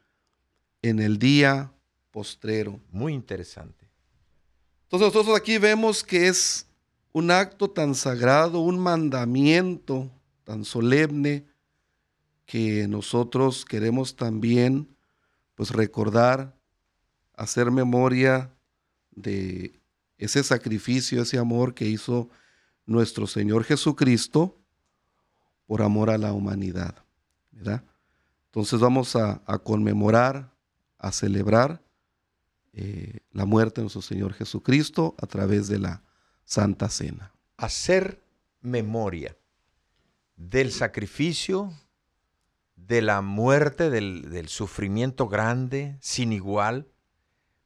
[0.82, 1.72] en el día
[2.10, 2.80] postrero.
[2.90, 3.83] Muy interesante.
[4.94, 6.68] Entonces nosotros aquí vemos que es
[7.10, 10.08] un acto tan sagrado, un mandamiento
[10.44, 11.44] tan solemne,
[12.46, 14.86] que nosotros queremos también
[15.56, 16.54] pues recordar,
[17.34, 18.52] hacer memoria
[19.10, 19.80] de
[20.16, 22.28] ese sacrificio, ese amor que hizo
[22.86, 24.56] nuestro Señor Jesucristo
[25.66, 26.94] por amor a la humanidad.
[28.46, 30.52] Entonces vamos a, conmemorar,
[30.98, 31.83] a celebrar
[32.76, 36.02] eh, la muerte de nuestro Señor Jesucristo a través de la
[36.44, 37.32] Santa Cena.
[37.56, 38.24] Hacer
[38.60, 39.36] memoria
[40.36, 41.72] del sacrificio,
[42.74, 46.88] de la muerte, del, del sufrimiento grande, sin igual,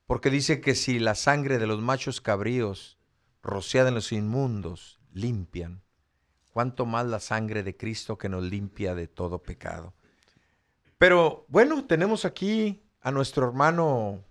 [0.06, 2.98] porque dice que si la sangre de los machos cabríos
[3.42, 5.82] rociada en los inmundos limpian,
[6.52, 9.94] cuánto más la sangre de Cristo que nos limpia de todo pecado.
[10.98, 14.24] Pero bueno, tenemos aquí a nuestro hermano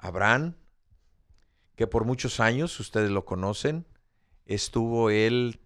[0.00, 0.56] Abraham,
[1.76, 3.86] que por muchos años, ustedes lo conocen,
[4.46, 5.60] estuvo él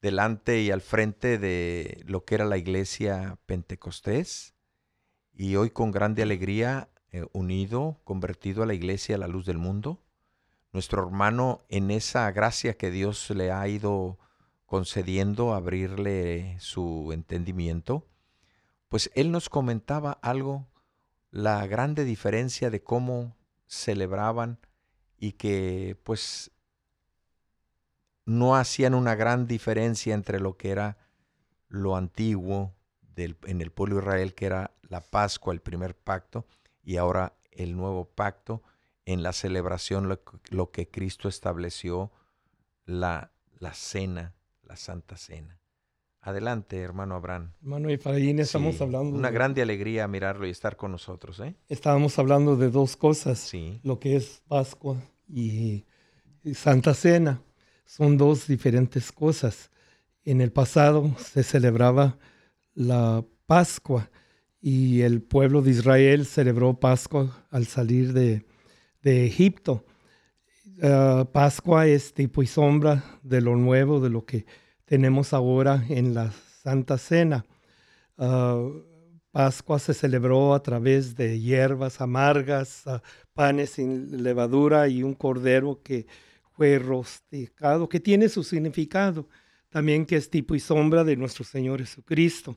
[0.00, 4.54] delante y al frente de lo que era la iglesia pentecostés
[5.32, 9.58] y hoy con grande alegría eh, unido, convertido a la iglesia a la luz del
[9.58, 10.02] mundo.
[10.72, 14.18] Nuestro hermano en esa gracia que Dios le ha ido
[14.66, 18.08] concediendo, abrirle su entendimiento,
[18.88, 20.66] pues él nos comentaba algo,
[21.32, 24.58] la grande diferencia de cómo celebraban
[25.18, 26.52] y que pues
[28.26, 30.98] no hacían una gran diferencia entre lo que era
[31.68, 36.46] lo antiguo del, en el pueblo de Israel, que era la Pascua, el primer pacto,
[36.84, 38.62] y ahora el nuevo pacto,
[39.04, 40.08] en la celebración,
[40.50, 42.12] lo, que Cristo estableció,
[42.84, 45.61] la, la cena, la Santa Cena.
[46.24, 47.50] Adelante, hermano Abraham.
[47.62, 49.16] Hermano Efraín, estamos hablando...
[49.16, 51.40] Una grande alegría mirarlo y estar con nosotros.
[51.40, 51.56] ¿eh?
[51.68, 53.80] Estábamos hablando de dos cosas, sí.
[53.82, 55.84] lo que es Pascua y
[56.54, 57.42] Santa Cena
[57.84, 59.70] son dos diferentes cosas.
[60.24, 62.16] En el pasado se celebraba
[62.74, 64.08] la Pascua
[64.60, 68.44] y el pueblo de Israel celebró Pascua al salir de,
[69.02, 69.84] Egipto.
[70.80, 74.46] Ah, Pascua es tipo y sombra de lo nuevo, de lo que
[74.92, 76.30] tenemos ahora en la
[76.62, 77.46] Santa Cena.
[78.18, 78.62] Ah,
[79.30, 83.02] Pascua se celebró a través de hierbas amargas, ah,
[83.32, 86.06] panes sin levadura y un cordero que
[86.54, 89.26] fue rosticado, que tiene su significado
[89.70, 92.54] también, que es tipo y sombra de nuestro Señor Jesucristo.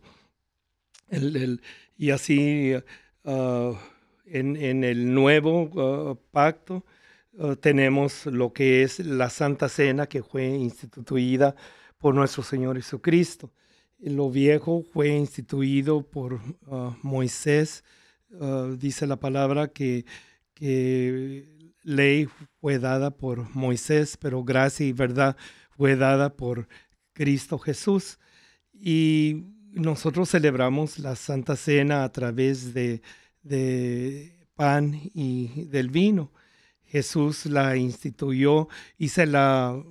[1.97, 2.73] y así
[3.23, 3.71] ah,
[4.25, 6.83] en, el nuevo pacto
[7.61, 11.55] tenemos lo que es la Santa Cena que fue instituida
[12.05, 13.51] por nuestro Señor Jesucristo.
[13.97, 16.39] Lo viejo fue instituido por
[17.01, 17.83] Moisés.
[18.77, 20.05] dice la palabra que,
[20.53, 22.27] que ley
[22.61, 25.35] fue dada por Moisés, pero gracia y verdad
[25.71, 26.67] fue dada por
[27.11, 28.19] Cristo Jesús.
[28.71, 33.01] Y nosotros celebramos la Santa Cena a través de,
[34.53, 36.31] pan y del vino.
[36.83, 39.83] Jesús la instituyó y se la,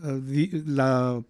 [0.00, 1.22] la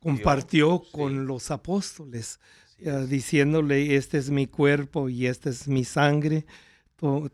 [0.00, 2.40] compartió con los apóstoles,
[2.78, 6.46] eh, diciéndole, este es mi cuerpo y esta es mi sangre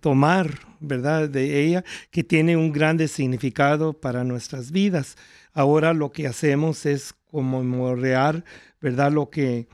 [0.01, 1.29] tomar, ¿verdad?
[1.29, 5.17] De ella, que tiene un grande significado para nuestras vidas.
[5.55, 8.45] Ahora lo que hacemos es conmemorar,
[8.81, 9.11] ¿verdad?
[9.11, 9.67] Lo que,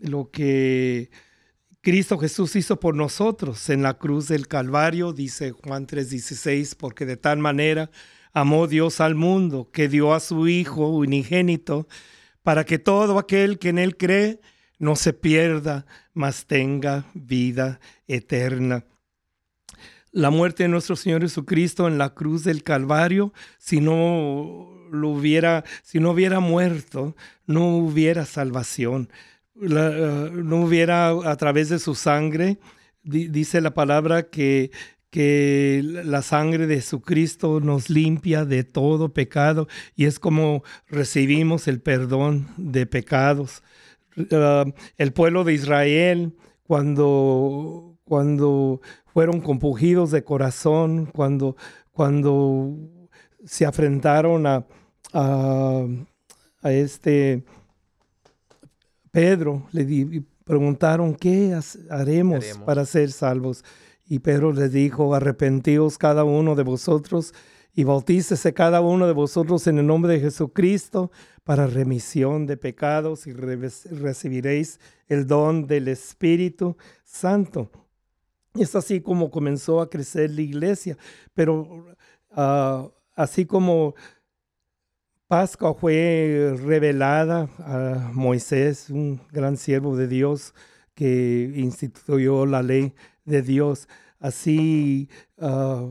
[0.00, 1.10] lo que
[1.80, 7.16] Cristo Jesús hizo por nosotros en la cruz del Calvario, dice Juan 3:16, porque de
[7.16, 7.90] tal manera
[8.40, 11.88] amó Dios al mundo que dio a su Hijo unigénito
[12.42, 14.40] para que todo aquel que en él cree
[14.78, 18.84] no se pierda, mas tenga vida eterna
[20.12, 25.64] la muerte de nuestro Señor Jesucristo en la cruz del Calvario, si no lo hubiera,
[25.82, 27.14] si no hubiera muerto,
[27.46, 29.10] no hubiera salvación.
[29.60, 32.58] Eh, no hubiera a través de su sangre,
[33.02, 34.70] dice la palabra que,
[35.10, 41.80] que la sangre de Jesucristo nos limpia de todo pecado y es como recibimos el
[41.80, 43.62] perdón de pecados.
[44.16, 51.56] Eh, el pueblo de Israel, cuando, cuando fueron compugidos de corazón cuando,
[51.90, 52.76] cuando
[53.44, 54.66] se afrentaron a,
[55.12, 55.86] a,
[56.62, 57.44] este
[59.10, 61.58] Pedro, le preguntaron, ¿qué
[61.90, 63.64] haremos para ser salvos?
[64.08, 67.34] Y Pedro les dijo, arrepentíos cada uno de vosotros
[67.74, 71.12] y bautícese cada uno de vosotros en el nombre de Jesucristo
[71.44, 77.70] para remisión de pecados y recibiréis el don del Espíritu Santo.
[78.54, 80.96] Es así como comenzó a crecer la iglesia,
[81.34, 81.86] pero
[82.32, 83.94] ah, así como
[85.28, 90.54] Pascua fue revelada a Moisés, un gran siervo de Dios
[90.94, 92.94] que instituyó la ley
[93.28, 93.88] de Dios.
[94.18, 95.08] Así
[95.38, 95.86] ah,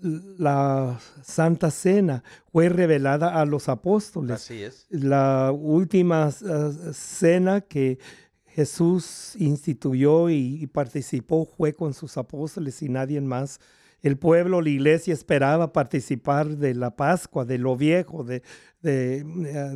[0.00, 4.36] la Santa Cena fue revelada a los apóstoles.
[4.36, 4.86] Así es.
[4.88, 7.98] La última ah, cena que
[8.46, 13.60] Jesús instituyó y, participó fue con sus apóstoles y nadie más.
[14.00, 18.42] El pueblo, la iglesia esperaba participar de la Pascua, de lo viejo, de,
[18.80, 19.24] de,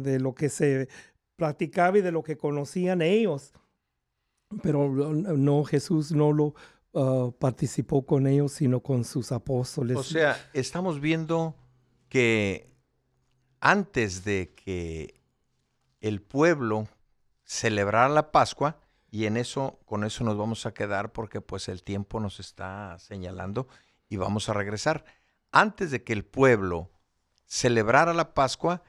[0.01, 0.89] de lo que se
[1.37, 3.53] practicaba y de lo que conocían ellos.
[4.63, 6.55] Pero no, Jesús no lo
[6.93, 9.97] uh, participó con ellos, sino con sus apóstoles.
[9.97, 11.57] O sea, estamos viendo
[12.09, 12.75] que
[13.61, 15.21] antes de que
[16.01, 16.89] el pueblo
[17.45, 18.79] celebrara la Pascua,
[19.11, 22.97] y en eso, con eso nos vamos a quedar porque pues el tiempo nos está
[22.99, 23.67] señalando
[24.09, 25.05] y vamos a regresar.
[25.51, 26.91] Antes de que el pueblo
[27.45, 28.83] celebrara la Pascua,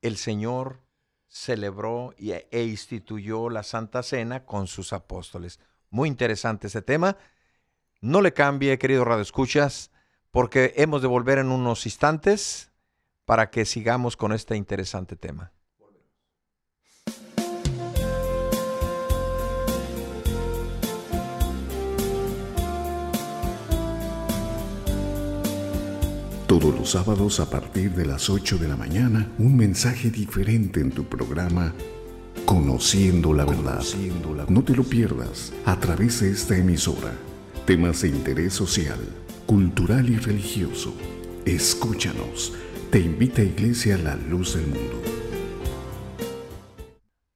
[0.00, 0.82] el Señor
[1.28, 5.60] celebró e instituyó la Santa Cena con sus apóstoles.
[5.90, 7.16] Muy interesante ese tema.
[8.02, 9.92] No le cambie, querido Radio Escuchas,
[10.32, 12.72] porque hemos de volver en unos instantes
[13.24, 15.52] para que sigamos con este interesante tema.
[26.48, 30.90] Todos los sábados a partir de las 8 de la mañana, un mensaje diferente en
[30.90, 31.72] tu programa
[32.46, 33.84] Conociendo la verdad.
[34.48, 37.12] No te lo pierdas a través de esta emisora.
[37.66, 38.98] Temas de interés social,
[39.46, 40.92] cultural y religioso.
[41.46, 42.58] Escúchanos.
[42.90, 45.00] Te invita a Iglesia La Luz del Mundo.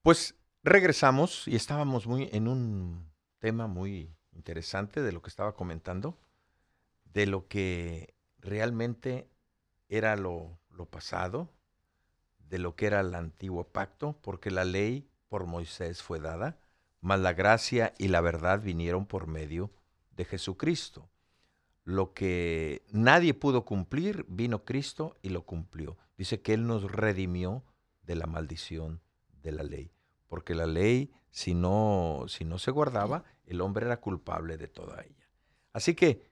[0.03, 3.09] Pues regresamos y estábamos muy en un
[3.39, 6.19] tema muy interesante de lo que estaba comentando,
[7.05, 9.31] de lo que realmente
[9.89, 10.59] era lo,
[10.91, 11.53] pasado,
[12.41, 16.59] de lo que era el antiguo pacto, porque la ley por Moisés fue dada,
[17.01, 19.71] mas la gracia y la verdad vinieron por medio
[20.17, 21.09] de Jesucristo.
[21.85, 25.97] Lo que nadie pudo cumplir, vino Cristo y lo cumplió.
[26.19, 27.63] Dice que Él nos redimió
[28.03, 29.01] de la maldición
[29.43, 29.93] de la ley,
[30.27, 35.03] porque la ley, si no, si no se guardaba, el hombre era culpable de toda
[35.03, 35.29] ella.
[35.73, 36.23] Así que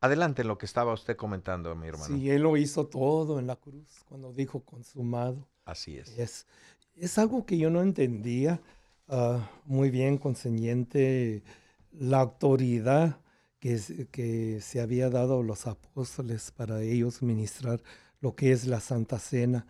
[0.00, 2.06] Adelante en lo que estaba usted comentando, mi hermano.
[2.06, 5.48] Sí, él lo hizo todo en la cruz cuando dijo consumado.
[5.64, 6.16] Así es.
[6.16, 6.46] Es,
[6.94, 8.60] es algo que yo no entendía
[9.08, 11.42] ah, muy bien, consciente,
[11.90, 13.18] la autoridad
[13.60, 17.82] que, que se había dado a los apóstoles para ellos ministrar
[18.20, 19.66] lo que es la Santa Cena.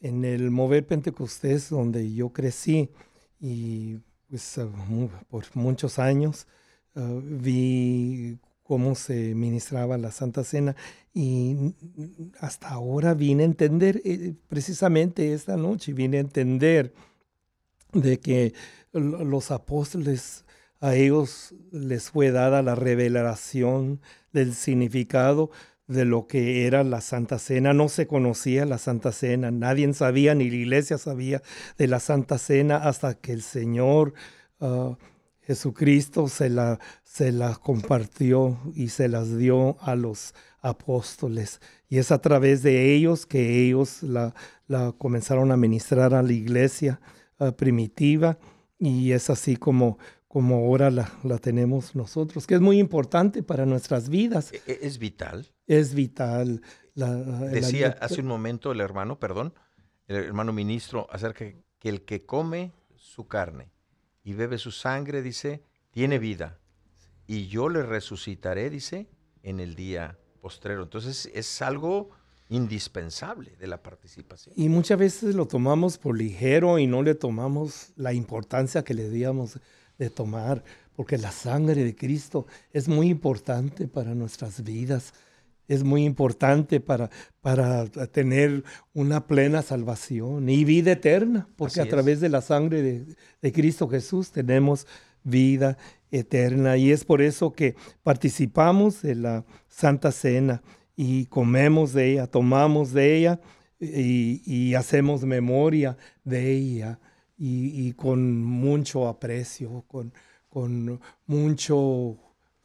[0.00, 2.90] En el Mover Pentecostés, donde yo crecí
[3.40, 3.98] y
[4.28, 4.68] pues, ah,
[5.28, 6.46] por muchos años,
[6.94, 10.74] ah, vi cómo se ministraba la Santa Cena
[11.14, 11.74] y
[12.40, 16.92] hasta ahora vine a entender, eh, precisamente esta noche vine a entender
[17.92, 18.54] de que
[18.92, 20.44] los apóstoles
[20.86, 24.00] a ellos les fue dada la revelación
[24.32, 25.50] del significado
[25.88, 27.72] de lo que era la Santa Cena.
[27.72, 31.42] No se conocía la Santa Cena, nadie sabía, ni la iglesia sabía
[31.76, 34.14] de la Santa Cena hasta que el Señor
[34.60, 34.96] ah,
[35.40, 41.60] Jesucristo se la, se las compartió y se las dio a los apóstoles.
[41.88, 44.36] Y es a través de ellos que ellos la,
[44.68, 47.00] la comenzaron a ministrar a la iglesia
[47.40, 48.38] uh, primitiva
[48.78, 49.98] y es así como,
[50.36, 54.52] como ahora la, la, tenemos nosotros, que es muy importante para nuestras vidas.
[54.52, 55.50] ¿E-, e-, ¿Es vital?
[55.66, 56.60] Es vital.
[56.92, 59.54] La, Decía hace un momento el hermano, perdón,
[60.06, 61.46] el hermano ministro, acerca
[61.78, 63.70] que el que come su carne
[64.24, 66.58] y bebe su sangre, dice, tiene vida.
[67.26, 69.08] Y yo le resucitaré, dice,
[69.42, 70.82] en el día postrero.
[70.82, 72.10] Entonces es algo
[72.50, 74.54] indispensable de la participación.
[74.54, 79.04] Y muchas veces lo tomamos por ligero y no le tomamos la importancia que le
[79.04, 79.58] debíamos
[79.98, 80.62] de tomar,
[80.94, 85.12] porque la sangre de Cristo es muy importante para nuestras vidas
[85.68, 92.20] es muy importante para, para tener una plena salvación y vida eterna, porque a través
[92.20, 92.82] de la sangre
[93.40, 94.86] de, Cristo Jesús tenemos
[95.24, 95.76] vida
[96.10, 96.76] eterna.
[96.76, 100.62] Y es por eso que participamos de la Santa Cena
[100.94, 103.40] y comemos de ella, tomamos de ella
[103.78, 106.98] y, hacemos memoria de ella
[107.38, 110.12] y, con mucho aprecio, con,
[110.48, 112.16] con mucho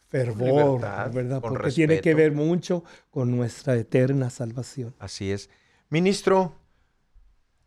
[0.08, 0.82] fervor,
[1.14, 1.42] ¿verdad?
[1.42, 4.96] Porque tiene que ver mucho con nuestra eterna salvación.
[5.00, 5.50] Así es.
[5.90, 6.56] Ministro,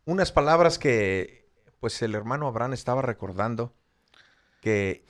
[0.04, 1.44] unas palabras que
[1.80, 3.74] pues el hermano Abraham estaba recordando
[4.62, 5.04] que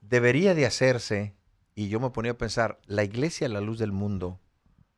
[0.00, 1.36] debería de hacerse,
[1.74, 4.40] y yo me ponía a pensar, la iglesia, la luz del mundo,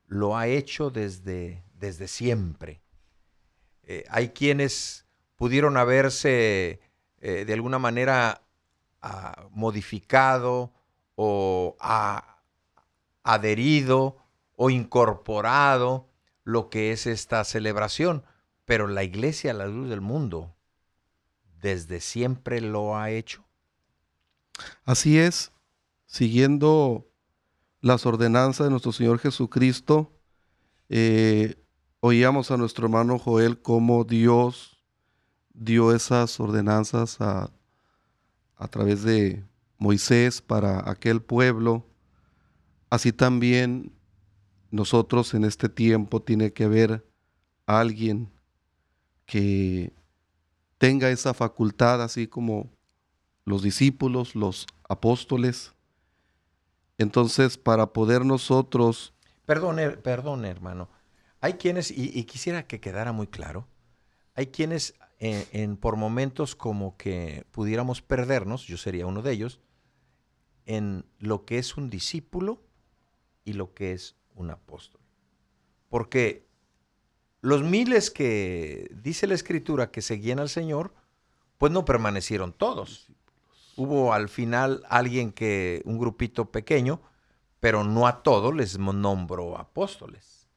[0.07, 2.81] lo ha hecho desde, desde siempre.
[3.83, 5.08] eh, hay quienes
[5.39, 6.81] pudieron haberse
[7.21, 8.43] eh, de alguna manera
[9.01, 10.73] ah, modificado
[11.15, 12.43] o ah,
[13.23, 14.19] adherido
[14.57, 16.09] o incorporado
[16.43, 18.25] lo que es esta celebración,
[18.65, 20.55] pero la iglesia la luz del mundo
[21.61, 23.45] desde siempre lo ha hecho.
[24.85, 25.53] Así es,
[26.07, 27.07] siguiendo
[27.81, 30.13] las ordenanzas de nuestro Señor Jesucristo,
[30.89, 31.63] eh,
[32.01, 34.78] oíamos a nuestro hermano Joel cómo Dios
[35.59, 37.51] dio esas ordenanzas a,
[38.57, 39.45] a través de
[39.79, 41.87] Moisés para aquel pueblo.
[42.91, 43.93] Así también
[44.71, 47.07] nosotros en este tiempo tiene que haber
[47.67, 48.31] alguien
[49.27, 49.93] que
[50.79, 52.71] tenga esa facultad, así como
[53.45, 55.75] los discípulos, los apóstoles.
[56.97, 59.13] Entonces, para poder nosotros...
[59.47, 60.89] Perdón, perdón hermano.
[61.41, 63.67] Hay quienes, y, quisiera que quedara muy claro,
[64.35, 69.61] hay quienes en, por momentos como que pudiéramos perdernos, yo sería uno de ellos,
[70.67, 72.63] en lo que es un discípulo
[73.45, 75.01] y lo que es un apóstol.
[75.89, 76.47] Porque
[77.41, 80.93] los miles que dice la escritura que seguían al Señor,
[81.57, 83.09] pues no permanecieron todos.
[83.77, 87.01] Hubo al final alguien que, un grupito pequeño,
[87.61, 90.49] pero no a todos les nombró apóstoles.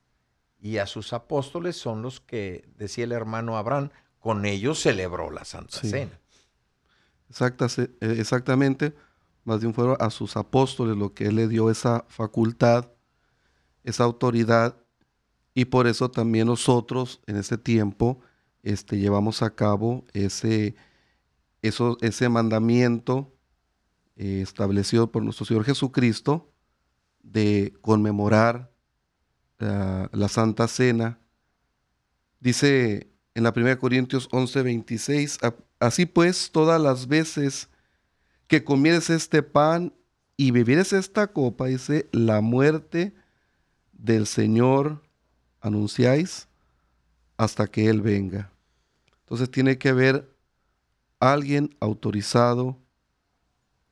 [0.60, 3.90] Y a sus apóstoles son los que, decía el hermano Abraham,
[4.22, 6.18] con ellos celebró la Santa Cena.
[7.30, 8.94] Eh, exactamente,
[9.44, 12.92] más de un fueron a sus apóstoles lo que él le dio esa facultad,
[13.84, 14.78] esa autoridad
[15.54, 18.22] y por eso también nosotros en este tiempo
[18.64, 20.76] este, llevamos a cabo ese,
[21.64, 23.34] eso, ese mandamiento
[24.18, 26.54] eh, establecido por nuestro Señor Jesucristo
[27.24, 28.72] de conmemorar
[29.60, 31.20] ah, la Santa Cena.
[32.40, 35.40] Dice en la 1 Corintios 11, 26,
[35.80, 37.70] así pues todas las veces
[38.48, 39.94] que comieres este pan
[40.36, 43.14] y bebieres esta copa, dice, la muerte
[43.94, 45.02] del Señor
[45.62, 46.48] anunciáis
[47.38, 48.52] hasta que Él venga.
[49.22, 50.30] Entonces tiene que haber
[51.20, 52.78] alguien autorizado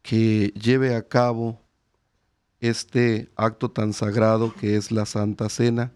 [0.02, 1.62] que lleve a cabo
[2.60, 5.94] este acto tan sagrado que es la Santa Cena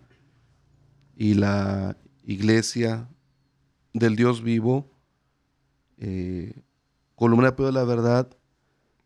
[1.16, 3.10] y la iglesia
[3.94, 4.90] del Dios vivo,
[5.98, 6.62] eh,
[7.16, 8.36] columna de la verdad,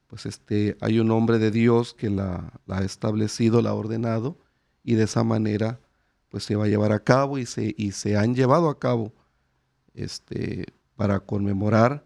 [0.08, 4.38] pues este, hay un hombre de Dios que la, la ha establecido, la ha ordenado,
[4.84, 5.80] y de esa manera
[6.30, 9.14] pues se va a llevar a cabo y se, y se han llevado a cabo
[9.94, 10.66] este,
[10.96, 12.06] para conmemorar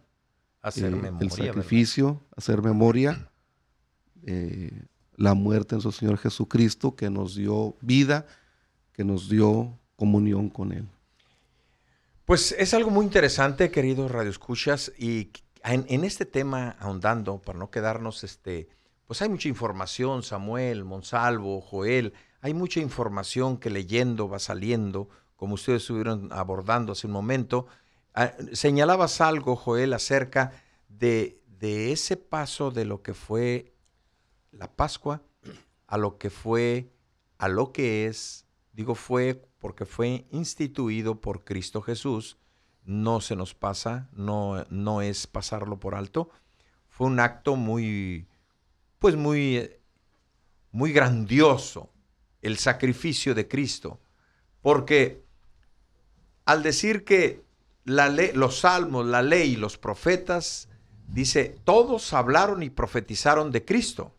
[0.62, 3.30] hacer eh, el sacrificio, hacer memoria,
[4.24, 8.26] eh, la muerte en su Señor Jesucristo, que nos dio vida,
[8.94, 10.88] que nos dio comunión con Él.
[12.32, 15.34] Pues es algo muy interesante, queridos radioescuchas, y
[15.66, 18.70] en, este tema, ahondando, para no quedarnos, este,
[19.06, 25.56] pues hay mucha información, Samuel, Monsalvo, Joel, hay mucha información que leyendo va saliendo, como
[25.56, 27.68] ustedes estuvieron abordando hace un momento.
[28.14, 30.54] Ah, señalabas algo, Joel, acerca
[30.88, 33.74] de, de ese paso de lo que fue
[34.52, 35.22] la Pascua
[35.86, 36.94] a lo que fue,
[37.38, 42.38] a lo que es, digo fue porque fue instituido por Cristo Jesús,
[42.84, 46.32] no se nos pasa, no, no es pasarlo por alto.
[46.90, 48.28] Fue un acto muy,
[48.98, 49.70] pues muy,
[50.72, 51.92] muy grandioso,
[52.42, 54.02] el sacrificio de Cristo.
[54.62, 55.24] Porque
[56.46, 57.46] al decir que
[57.86, 60.70] la los salmos, la ley y los profetas,
[61.08, 64.16] dice, todos hablaron y profetizaron de Cristo.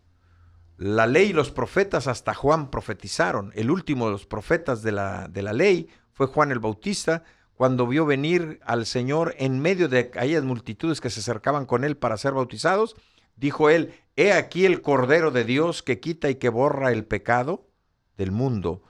[0.77, 3.53] La ley y los profetas hasta Juan profetizaron.
[3.55, 7.87] El último de los profetas de la, de la ley fue Juan el Bautista, cuando
[7.87, 12.17] vio venir al Señor en medio de aquellas multitudes que se acercaban con él para
[12.17, 12.97] ser bautizados,
[13.37, 17.69] dijo él, he aquí el Cordero de Dios que quita y que borra el pecado
[18.17, 18.83] del mundo.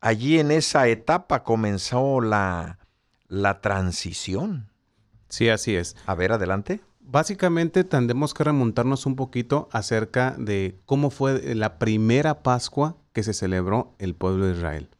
[0.00, 2.78] Allí en esa etapa comenzó la,
[3.28, 4.70] la transición.
[5.28, 5.96] Sí, así es.
[6.06, 6.80] A ver, adelante.
[7.08, 13.32] Básicamente tendemos que remontarnos un poquito acerca de cómo fue la primera Pascua que se
[13.32, 14.90] celebró el pueblo de Israel.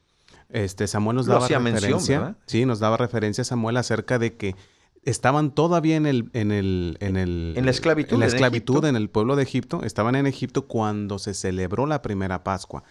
[0.48, 4.54] Este Samuel nos daba referencia, sí, nos daba referencia Samuel acerca de que
[5.02, 8.94] estaban todavía en el en el en el en la esclavitud, en la esclavitud en
[8.94, 12.84] el pueblo de Egipto, estaban en Egipto cuando se celebró la primera Pascua.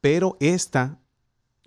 [0.00, 1.00] Pero esta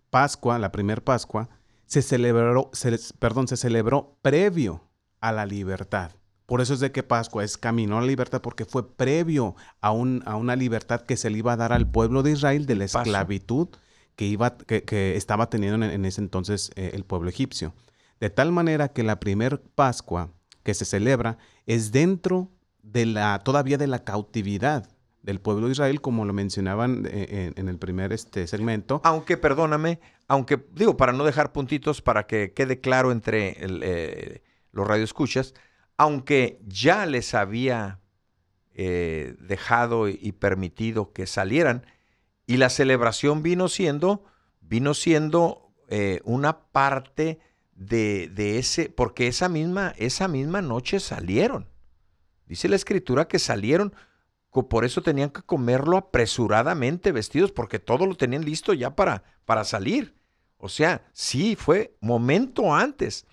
[0.09, 1.49] Pascua, la primera Pascua,
[1.85, 2.71] se celebró,
[3.19, 4.83] perdón, se celebró previo
[5.19, 6.11] a la libertad.
[6.47, 9.91] Por eso es de que Pascua es camino a la libertad, porque fue previo a,
[9.91, 12.75] un, a una libertad que se le iba a dar al pueblo de Israel de
[12.75, 13.67] la esclavitud
[14.15, 17.73] que, iba, que, estaba teniendo en, ese entonces eh, el pueblo egipcio.
[18.21, 20.31] De tal manera que la primer Pascua
[20.63, 22.49] que se celebra es dentro
[22.81, 24.89] de la, todavía de la cautividad
[25.23, 29.01] del pueblo de Israel, como lo mencionaban eh, en, el primer este, segmento.
[29.03, 34.43] Aunque, perdóname, aunque, digo, para no dejar puntitos, para que quede claro entre el, eh,
[34.71, 35.53] los radioescuchas,
[35.97, 37.99] aunque ya les había
[38.73, 41.85] eh, dejado y permitido que salieran,
[42.45, 44.23] y la celebración vino siendo,
[44.61, 45.63] vino siendo
[46.25, 47.39] una parte
[47.73, 51.69] de, de, ese, porque esa misma, esa misma noche salieron.
[52.45, 53.93] Dice la escritura que salieron,
[54.63, 59.63] por eso tenían que comerlo apresuradamente vestidos, porque todo lo tenían listo ya para, para
[59.63, 60.15] salir.
[60.57, 63.25] O sea, sí, fue momento antes,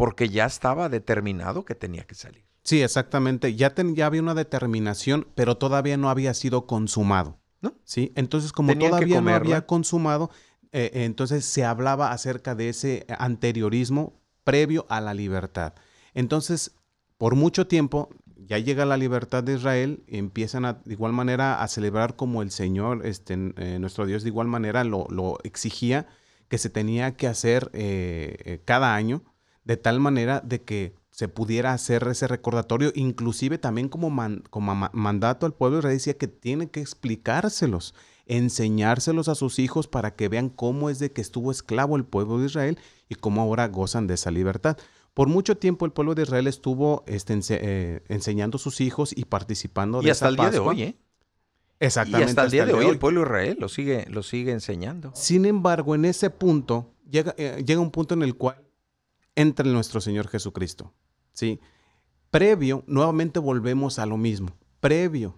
[0.00, 2.42] porque ya estaba determinado que tenía que salir.
[2.62, 3.54] Sí, exactamente.
[3.54, 7.38] Ya, ya había una determinación, pero todavía no había sido consumado.
[7.60, 7.74] ¿No?
[7.84, 10.30] Sí, entonces como todavía no había consumado,
[10.72, 15.74] eh, entonces se hablaba acerca de ese anteriorismo previo a la libertad.
[16.14, 16.72] Entonces,
[17.18, 22.16] por mucho tiempo ya llega la libertad de Israel, empiezan de igual manera a celebrar
[22.16, 26.06] como el Señor, este, eh, nuestro Dios, de igual manera lo, exigía
[26.48, 29.22] que se tenía que hacer eh, eh, cada año,
[29.64, 34.10] de tal manera de que se pudiera hacer ese recordatorio, inclusive también como,
[34.48, 37.94] como mandato al pueblo Israel decía que tiene que explicárselos,
[38.26, 42.38] enseñárselos a sus hijos para que vean cómo es de que estuvo esclavo el pueblo
[42.38, 44.78] de Israel y cómo ahora gozan de esa libertad.
[45.12, 49.24] Por mucho tiempo el pueblo de Israel estuvo este, eh, enseñando a sus hijos y
[49.24, 50.96] participando de y hasta el día de hoy, ¿eh?
[51.80, 52.26] Exactamente.
[52.26, 55.12] Y hasta el día de hoy, el pueblo de Israel lo sigue, lo sigue enseñando.
[55.14, 58.56] Sin embargo, en ese punto, llega, eh, llega un punto en el cual
[59.40, 60.92] entra nuestro Señor Jesucristo.
[61.32, 61.60] ¿sí?
[62.30, 64.50] Previo, nuevamente volvemos a lo mismo.
[64.80, 65.34] Previo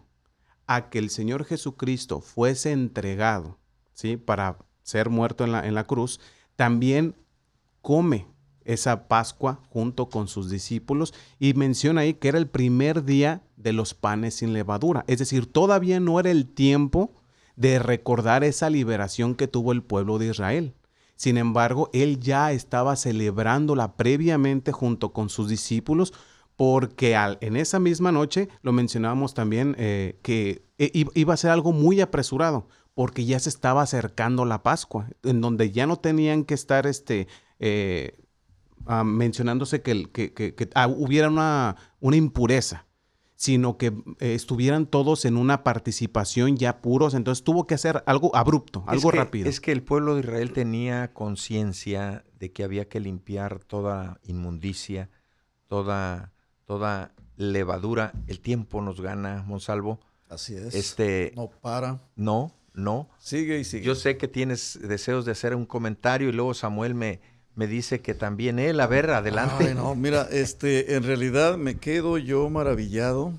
[0.66, 3.58] a que el Señor Jesucristo fuese entregado
[3.92, 4.16] ¿sí?
[4.16, 6.20] para ser muerto en la, en la cruz,
[6.56, 7.16] también
[7.80, 8.26] come
[8.64, 13.72] esa Pascua junto con sus discípulos y menciona ahí que era el primer día de
[13.72, 15.04] los panes sin levadura.
[15.08, 17.12] Es decir, todavía no era el tiempo
[17.56, 20.74] de recordar esa liberación que tuvo el pueblo de Israel.
[21.22, 26.12] Sin embargo, él ya estaba celebrándola previamente junto con sus discípulos
[26.56, 31.52] porque al, en esa misma noche lo mencionábamos también eh, que eh, iba a ser
[31.52, 36.42] algo muy apresurado porque ya se estaba acercando la Pascua, en donde ya no tenían
[36.42, 37.28] que estar este,
[37.60, 38.18] eh,
[38.86, 42.84] Ah, mencionándose que, que, ah, hubiera una, una, impureza,
[43.42, 43.86] sino que
[44.20, 47.12] eh, estuvieran todos en una participación ya puros.
[47.12, 49.48] Entonces tuvo que hacer algo abrupto, algo rápido.
[49.48, 55.10] Es que el pueblo de Israel tenía conciencia de que había que limpiar toda inmundicia,
[55.66, 56.32] toda,
[56.66, 58.12] toda levadura.
[58.28, 59.98] El tiempo nos gana, Monsalvo.
[60.28, 60.72] Así es.
[60.76, 62.00] Este, no para.
[62.14, 63.08] No, no.
[63.18, 63.82] Sigue y sigue.
[63.82, 67.20] Yo sé que tienes deseos de hacer un comentario y luego Samuel me,
[67.54, 68.80] me dice que también él.
[68.80, 69.74] A ver, adelante.
[69.74, 73.32] no, mira, este, en realidad me quedo yo maravillado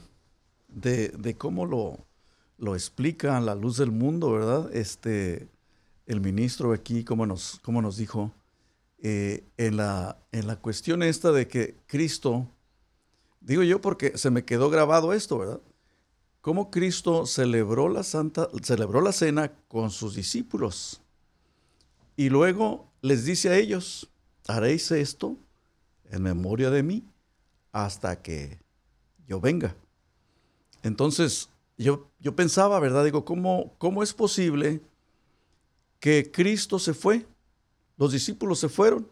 [0.68, 1.98] de, cómo lo,
[2.58, 4.74] lo explica a la luz del mundo, ¿verdad?
[4.76, 5.48] Este,
[6.06, 8.32] el ministro aquí, como nos, como nos dijo,
[9.02, 12.48] eh, en, la, en la cuestión esta de que Cristo,
[13.42, 15.60] digo yo porque se me quedó grabado esto, ¿verdad?
[16.42, 21.02] Cómo Cristo celebró la santa, celebró la cena con sus discípulos.
[22.18, 24.10] Y luego les dice a ellos,
[24.48, 25.38] haréis esto
[26.10, 27.04] en memoria de mí
[27.74, 28.60] hasta que
[29.28, 29.76] yo venga.
[30.84, 33.04] Entonces, yo, yo pensaba, ¿verdad?
[33.04, 34.82] Digo, ¿cómo, ¿cómo es posible
[36.00, 37.28] que Cristo se fue?
[37.98, 39.06] Los discípulos se fueron.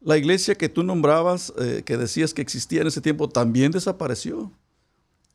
[0.00, 4.50] La iglesia que tú nombrabas, eh, que decías que existía en ese tiempo, también desapareció.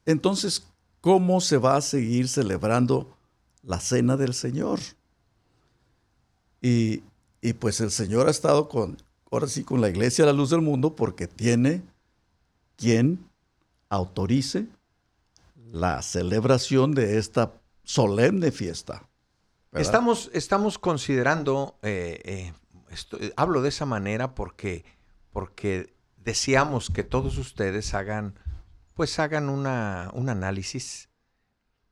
[0.05, 0.67] Entonces,
[0.99, 3.15] ¿cómo se va a seguir celebrando
[3.63, 4.79] la cena del Señor?
[6.61, 7.01] Y,
[7.41, 8.97] y pues el Señor ha estado con,
[9.31, 11.81] ahora sí, con la iglesia a la luz del mundo porque tiene
[12.77, 13.27] quien
[13.89, 14.67] autorice
[15.55, 19.07] la celebración de esta solemne fiesta.
[19.73, 22.53] Estamos, estamos considerando, eh,
[22.91, 24.83] eh, hablo de esa manera porque,
[25.31, 28.35] porque deseamos que todos ustedes hagan,
[28.93, 31.09] pues hagan una, un análisis,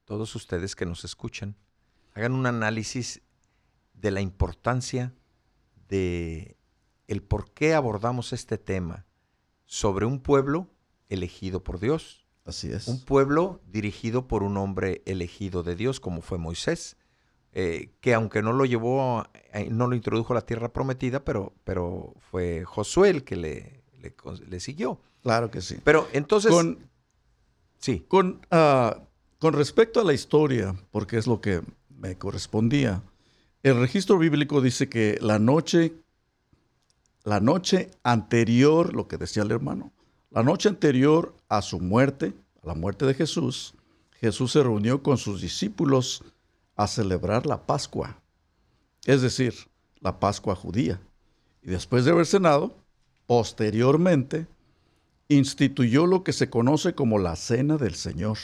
[0.04, 1.56] todos ustedes que nos escuchan,
[2.14, 3.22] hagan un análisis
[3.94, 5.14] de la importancia
[5.90, 6.56] de
[7.08, 9.06] el por qué abordamos este tema
[9.66, 10.68] sobre un pueblo
[11.10, 12.26] elegido por Dios.
[12.46, 12.88] Así es.
[12.88, 16.98] Un pueblo dirigido por un hombre elegido de Dios, como fue Moisés,
[17.52, 21.54] eh, que aunque no lo llevó, eh, no lo introdujo a la tierra prometida, pero,
[21.64, 23.84] pero fue Josué el que le,
[24.48, 25.00] le, siguió.
[25.22, 25.78] Claro que sí.
[25.84, 26.52] Pero entonces...
[26.52, 26.90] Con,
[27.80, 28.06] sí.
[28.08, 29.02] Con, ah,
[29.40, 33.04] con respecto a la historia, porque es lo que me correspondía,
[33.64, 35.94] el registro bíblico dice que la noche,
[37.24, 39.92] la noche anterior, lo que decía el hermano,
[40.32, 42.34] la noche anterior a su muerte,
[42.64, 43.74] a la muerte de Jesús,
[44.20, 46.24] Jesús se reunió con sus discípulos
[46.76, 48.22] a celebrar la Pascua,
[49.06, 49.54] es decir,
[50.00, 51.02] la Pascua judía.
[51.62, 52.76] Y después de haber cenado,
[53.28, 54.48] posteriormente,
[55.28, 58.38] instituyó lo que se conoce como la Cena del Señor.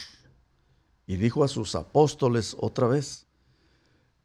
[1.07, 3.24] Y dijo a sus apóstoles otra vez.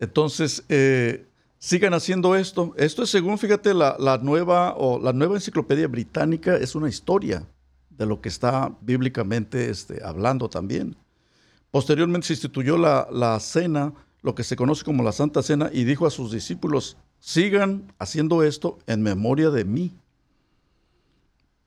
[0.01, 1.26] Entonces, eh,
[1.59, 2.74] sigan haciendo esto.
[2.76, 7.46] Esto es según, fíjate, la, nueva, o la nueva enciclopedia británica es una historia
[7.90, 10.96] de lo que está bíblicamente este, hablando también.
[11.70, 13.92] Posteriormente se instituyó la, la cena,
[14.22, 18.42] lo que se conoce como la Santa Cena, y dijo a sus discípulos, sigan haciendo
[18.42, 19.92] esto en memoria de mí.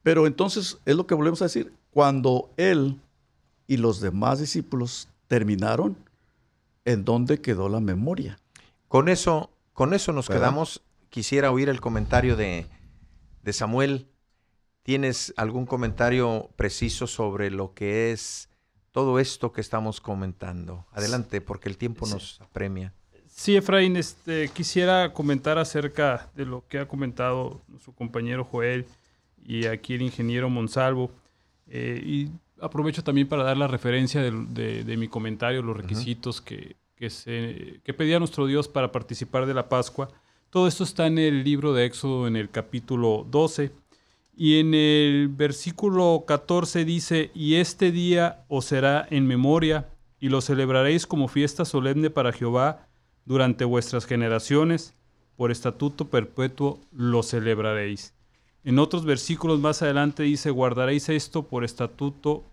[0.01, 2.99] Pero entonces es lo que volvemos a decir, cuando él
[3.67, 5.95] y los demás discípulos terminaron,
[6.85, 8.39] ¿en dónde quedó la memoria?
[8.87, 10.83] Con eso, con eso nos quedamos.
[11.09, 12.67] Quisiera oír el comentario de,
[13.41, 14.07] de Samuel.
[14.83, 18.49] ¿Tienes algún comentario preciso sobre lo que es
[18.93, 20.85] todo esto que estamos comentando.
[20.93, 22.93] Adelante, porque el tiempo nos apremia.
[23.27, 28.85] Sí, Efraín, este, quisiera comentar acerca de lo que ha comentado su compañero Joel
[29.43, 31.09] y aquí el ingeniero Monsalvo.
[31.67, 32.29] Eh, y
[32.63, 37.93] aprovecho también para dar la referencia de, mi comentario, los requisitos que, que, se, que
[37.93, 40.09] pedía nuestro Dios para participar de la Pascua.
[40.49, 43.71] Todo esto está en el libro de Éxodo, en el capítulo 12
[44.35, 49.89] y en el versículo 14 dice, y este día os será en memoria,
[50.19, 52.87] y lo celebraréis como fiesta solemne para Jehová
[53.25, 54.93] durante vuestras generaciones,
[55.35, 58.13] por estatuto perpetuo lo celebraréis.
[58.63, 62.43] En otros versículos más adelante dice, guardaréis esto por estatuto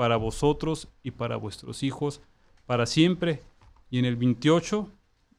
[0.00, 2.22] para vosotros y para vuestros hijos
[2.64, 3.42] para siempre.
[3.90, 4.88] Y en el 28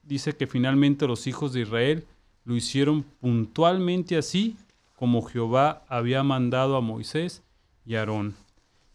[0.03, 2.05] dice que finalmente los hijos de Israel
[2.45, 4.57] lo hicieron puntualmente así
[4.95, 7.41] como Jehová había mandado a Moisés
[7.87, 8.35] y Aarón.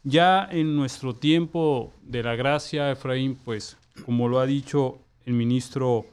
[0.04, 6.06] Ya en nuestro tiempo de la gracia, Efraín, pues como lo ha dicho el ministro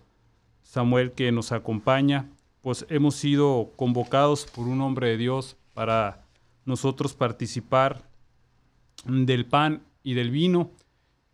[0.63, 2.27] Samuel que nos acompaña,
[2.63, 6.25] pues hemos sido convocados por un hombre de Dios para
[6.65, 8.11] nosotros participar
[9.05, 10.71] del pan y del vino,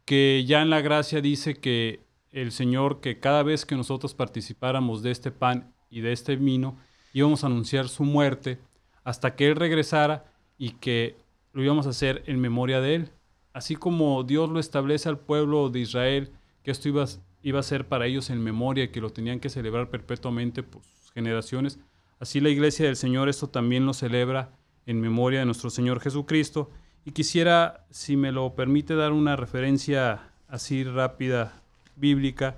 [0.06, 2.02] que ya en la gracia dice que
[2.32, 6.78] el Señor, que cada vez que nosotros participáramos de este pan y de este vino,
[7.14, 8.60] íbamos a anunciar su muerte
[9.04, 10.26] hasta que Él regresara
[10.58, 11.16] y que
[11.54, 13.10] lo íbamos a hacer en memoria de Él.
[13.54, 16.32] Así como Dios lo establece al pueblo de Israel,
[16.64, 19.90] que esto iba, a ser para ellos en memoria, y que lo tenían que celebrar
[19.90, 21.80] perpetuamente por sus generaciones,
[22.20, 24.52] así la iglesia del Señor esto también lo celebra
[24.86, 26.70] en memoria de nuestro Señor Jesucristo.
[27.06, 31.62] Y quisiera, si me lo permite, dar una referencia así rápida,
[31.96, 32.58] bíblica,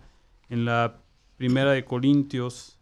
[0.49, 0.97] en la
[1.37, 2.77] primera de Corintios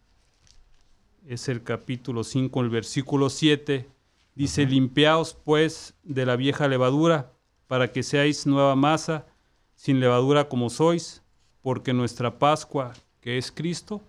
[1.27, 3.87] es el capítulo 5, el versículo 7.
[4.35, 7.33] Dice, limpiaos pues de la vieja levadura,
[7.67, 9.27] para que seáis nueva masa,
[9.75, 11.21] sin levadura como sois,
[11.61, 14.01] porque nuestra Pascua, que es Cristo,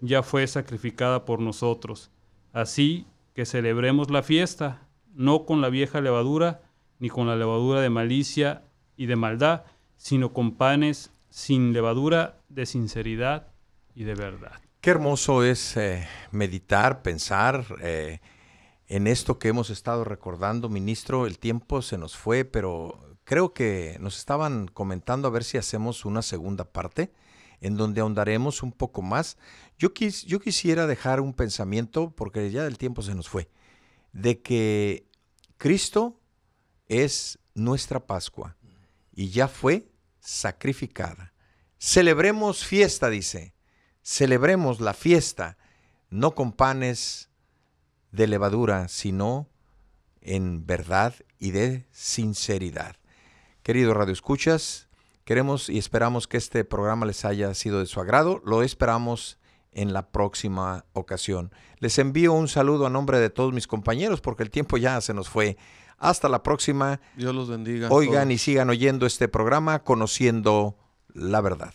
[0.00, 2.10] ya fue sacrificada por nosotros.
[2.52, 6.62] Así que celebremos la fiesta, no con la vieja levadura,
[6.98, 8.62] ni con la levadura de malicia
[8.96, 9.64] y de maldad,
[9.96, 13.48] sino con panes sin levadura de sinceridad
[13.94, 14.60] y de verdad.
[14.80, 18.20] Qué hermoso es eh, meditar, pensar eh,
[18.86, 21.26] en esto que hemos estado recordando, ministro.
[21.26, 26.04] El tiempo se nos fue, pero creo que nos estaban comentando a ver si hacemos
[26.04, 27.12] una segunda parte
[27.60, 29.36] en donde ahondaremos un poco más.
[29.78, 33.50] Yo, yo quisiera dejar un pensamiento, porque ya el tiempo se nos fue,
[34.12, 35.08] de que
[35.56, 36.17] Cristo
[36.88, 38.56] es nuestra Pascua
[39.12, 39.88] y ya fue
[40.20, 41.32] sacrificada.
[41.78, 43.54] Celebremos fiesta, dice
[44.08, 45.58] celebremos la fiesta
[46.08, 47.28] no con panes
[48.10, 49.50] de levadura, sino
[50.22, 52.96] en verdad y de sinceridad.
[53.62, 54.88] Querido Radio Escuchas,
[55.24, 58.40] queremos y esperamos que este programa les haya sido de su agrado.
[58.46, 59.38] Lo esperamos
[59.72, 61.52] en la próxima ocasión.
[61.78, 65.12] Les envío un saludo a nombre de todos mis compañeros porque el tiempo ya se
[65.12, 65.58] nos fue.
[65.98, 67.00] Hasta la próxima.
[67.16, 67.88] Dios los bendiga.
[67.90, 70.76] Oigan y sigan oyendo este programa, conociendo
[71.12, 71.74] la verdad.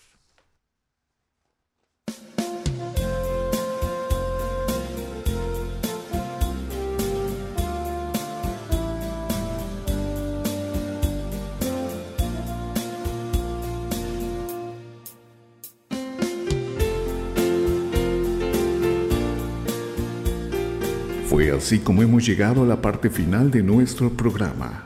[21.34, 24.86] Fue así como hemos llegado a la parte final de nuestro programa.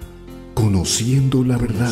[0.54, 1.92] Conociendo la verdad.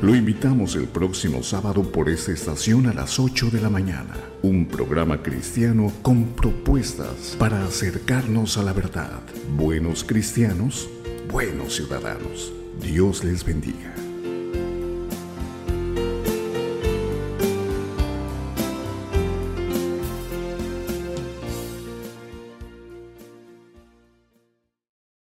[0.00, 4.16] Lo invitamos el próximo sábado por esta estación a las 8 de la mañana.
[4.40, 9.20] Un programa cristiano con propuestas para acercarnos a la verdad.
[9.54, 10.88] Buenos cristianos,
[11.30, 12.50] buenos ciudadanos.
[12.80, 14.07] Dios les bendiga.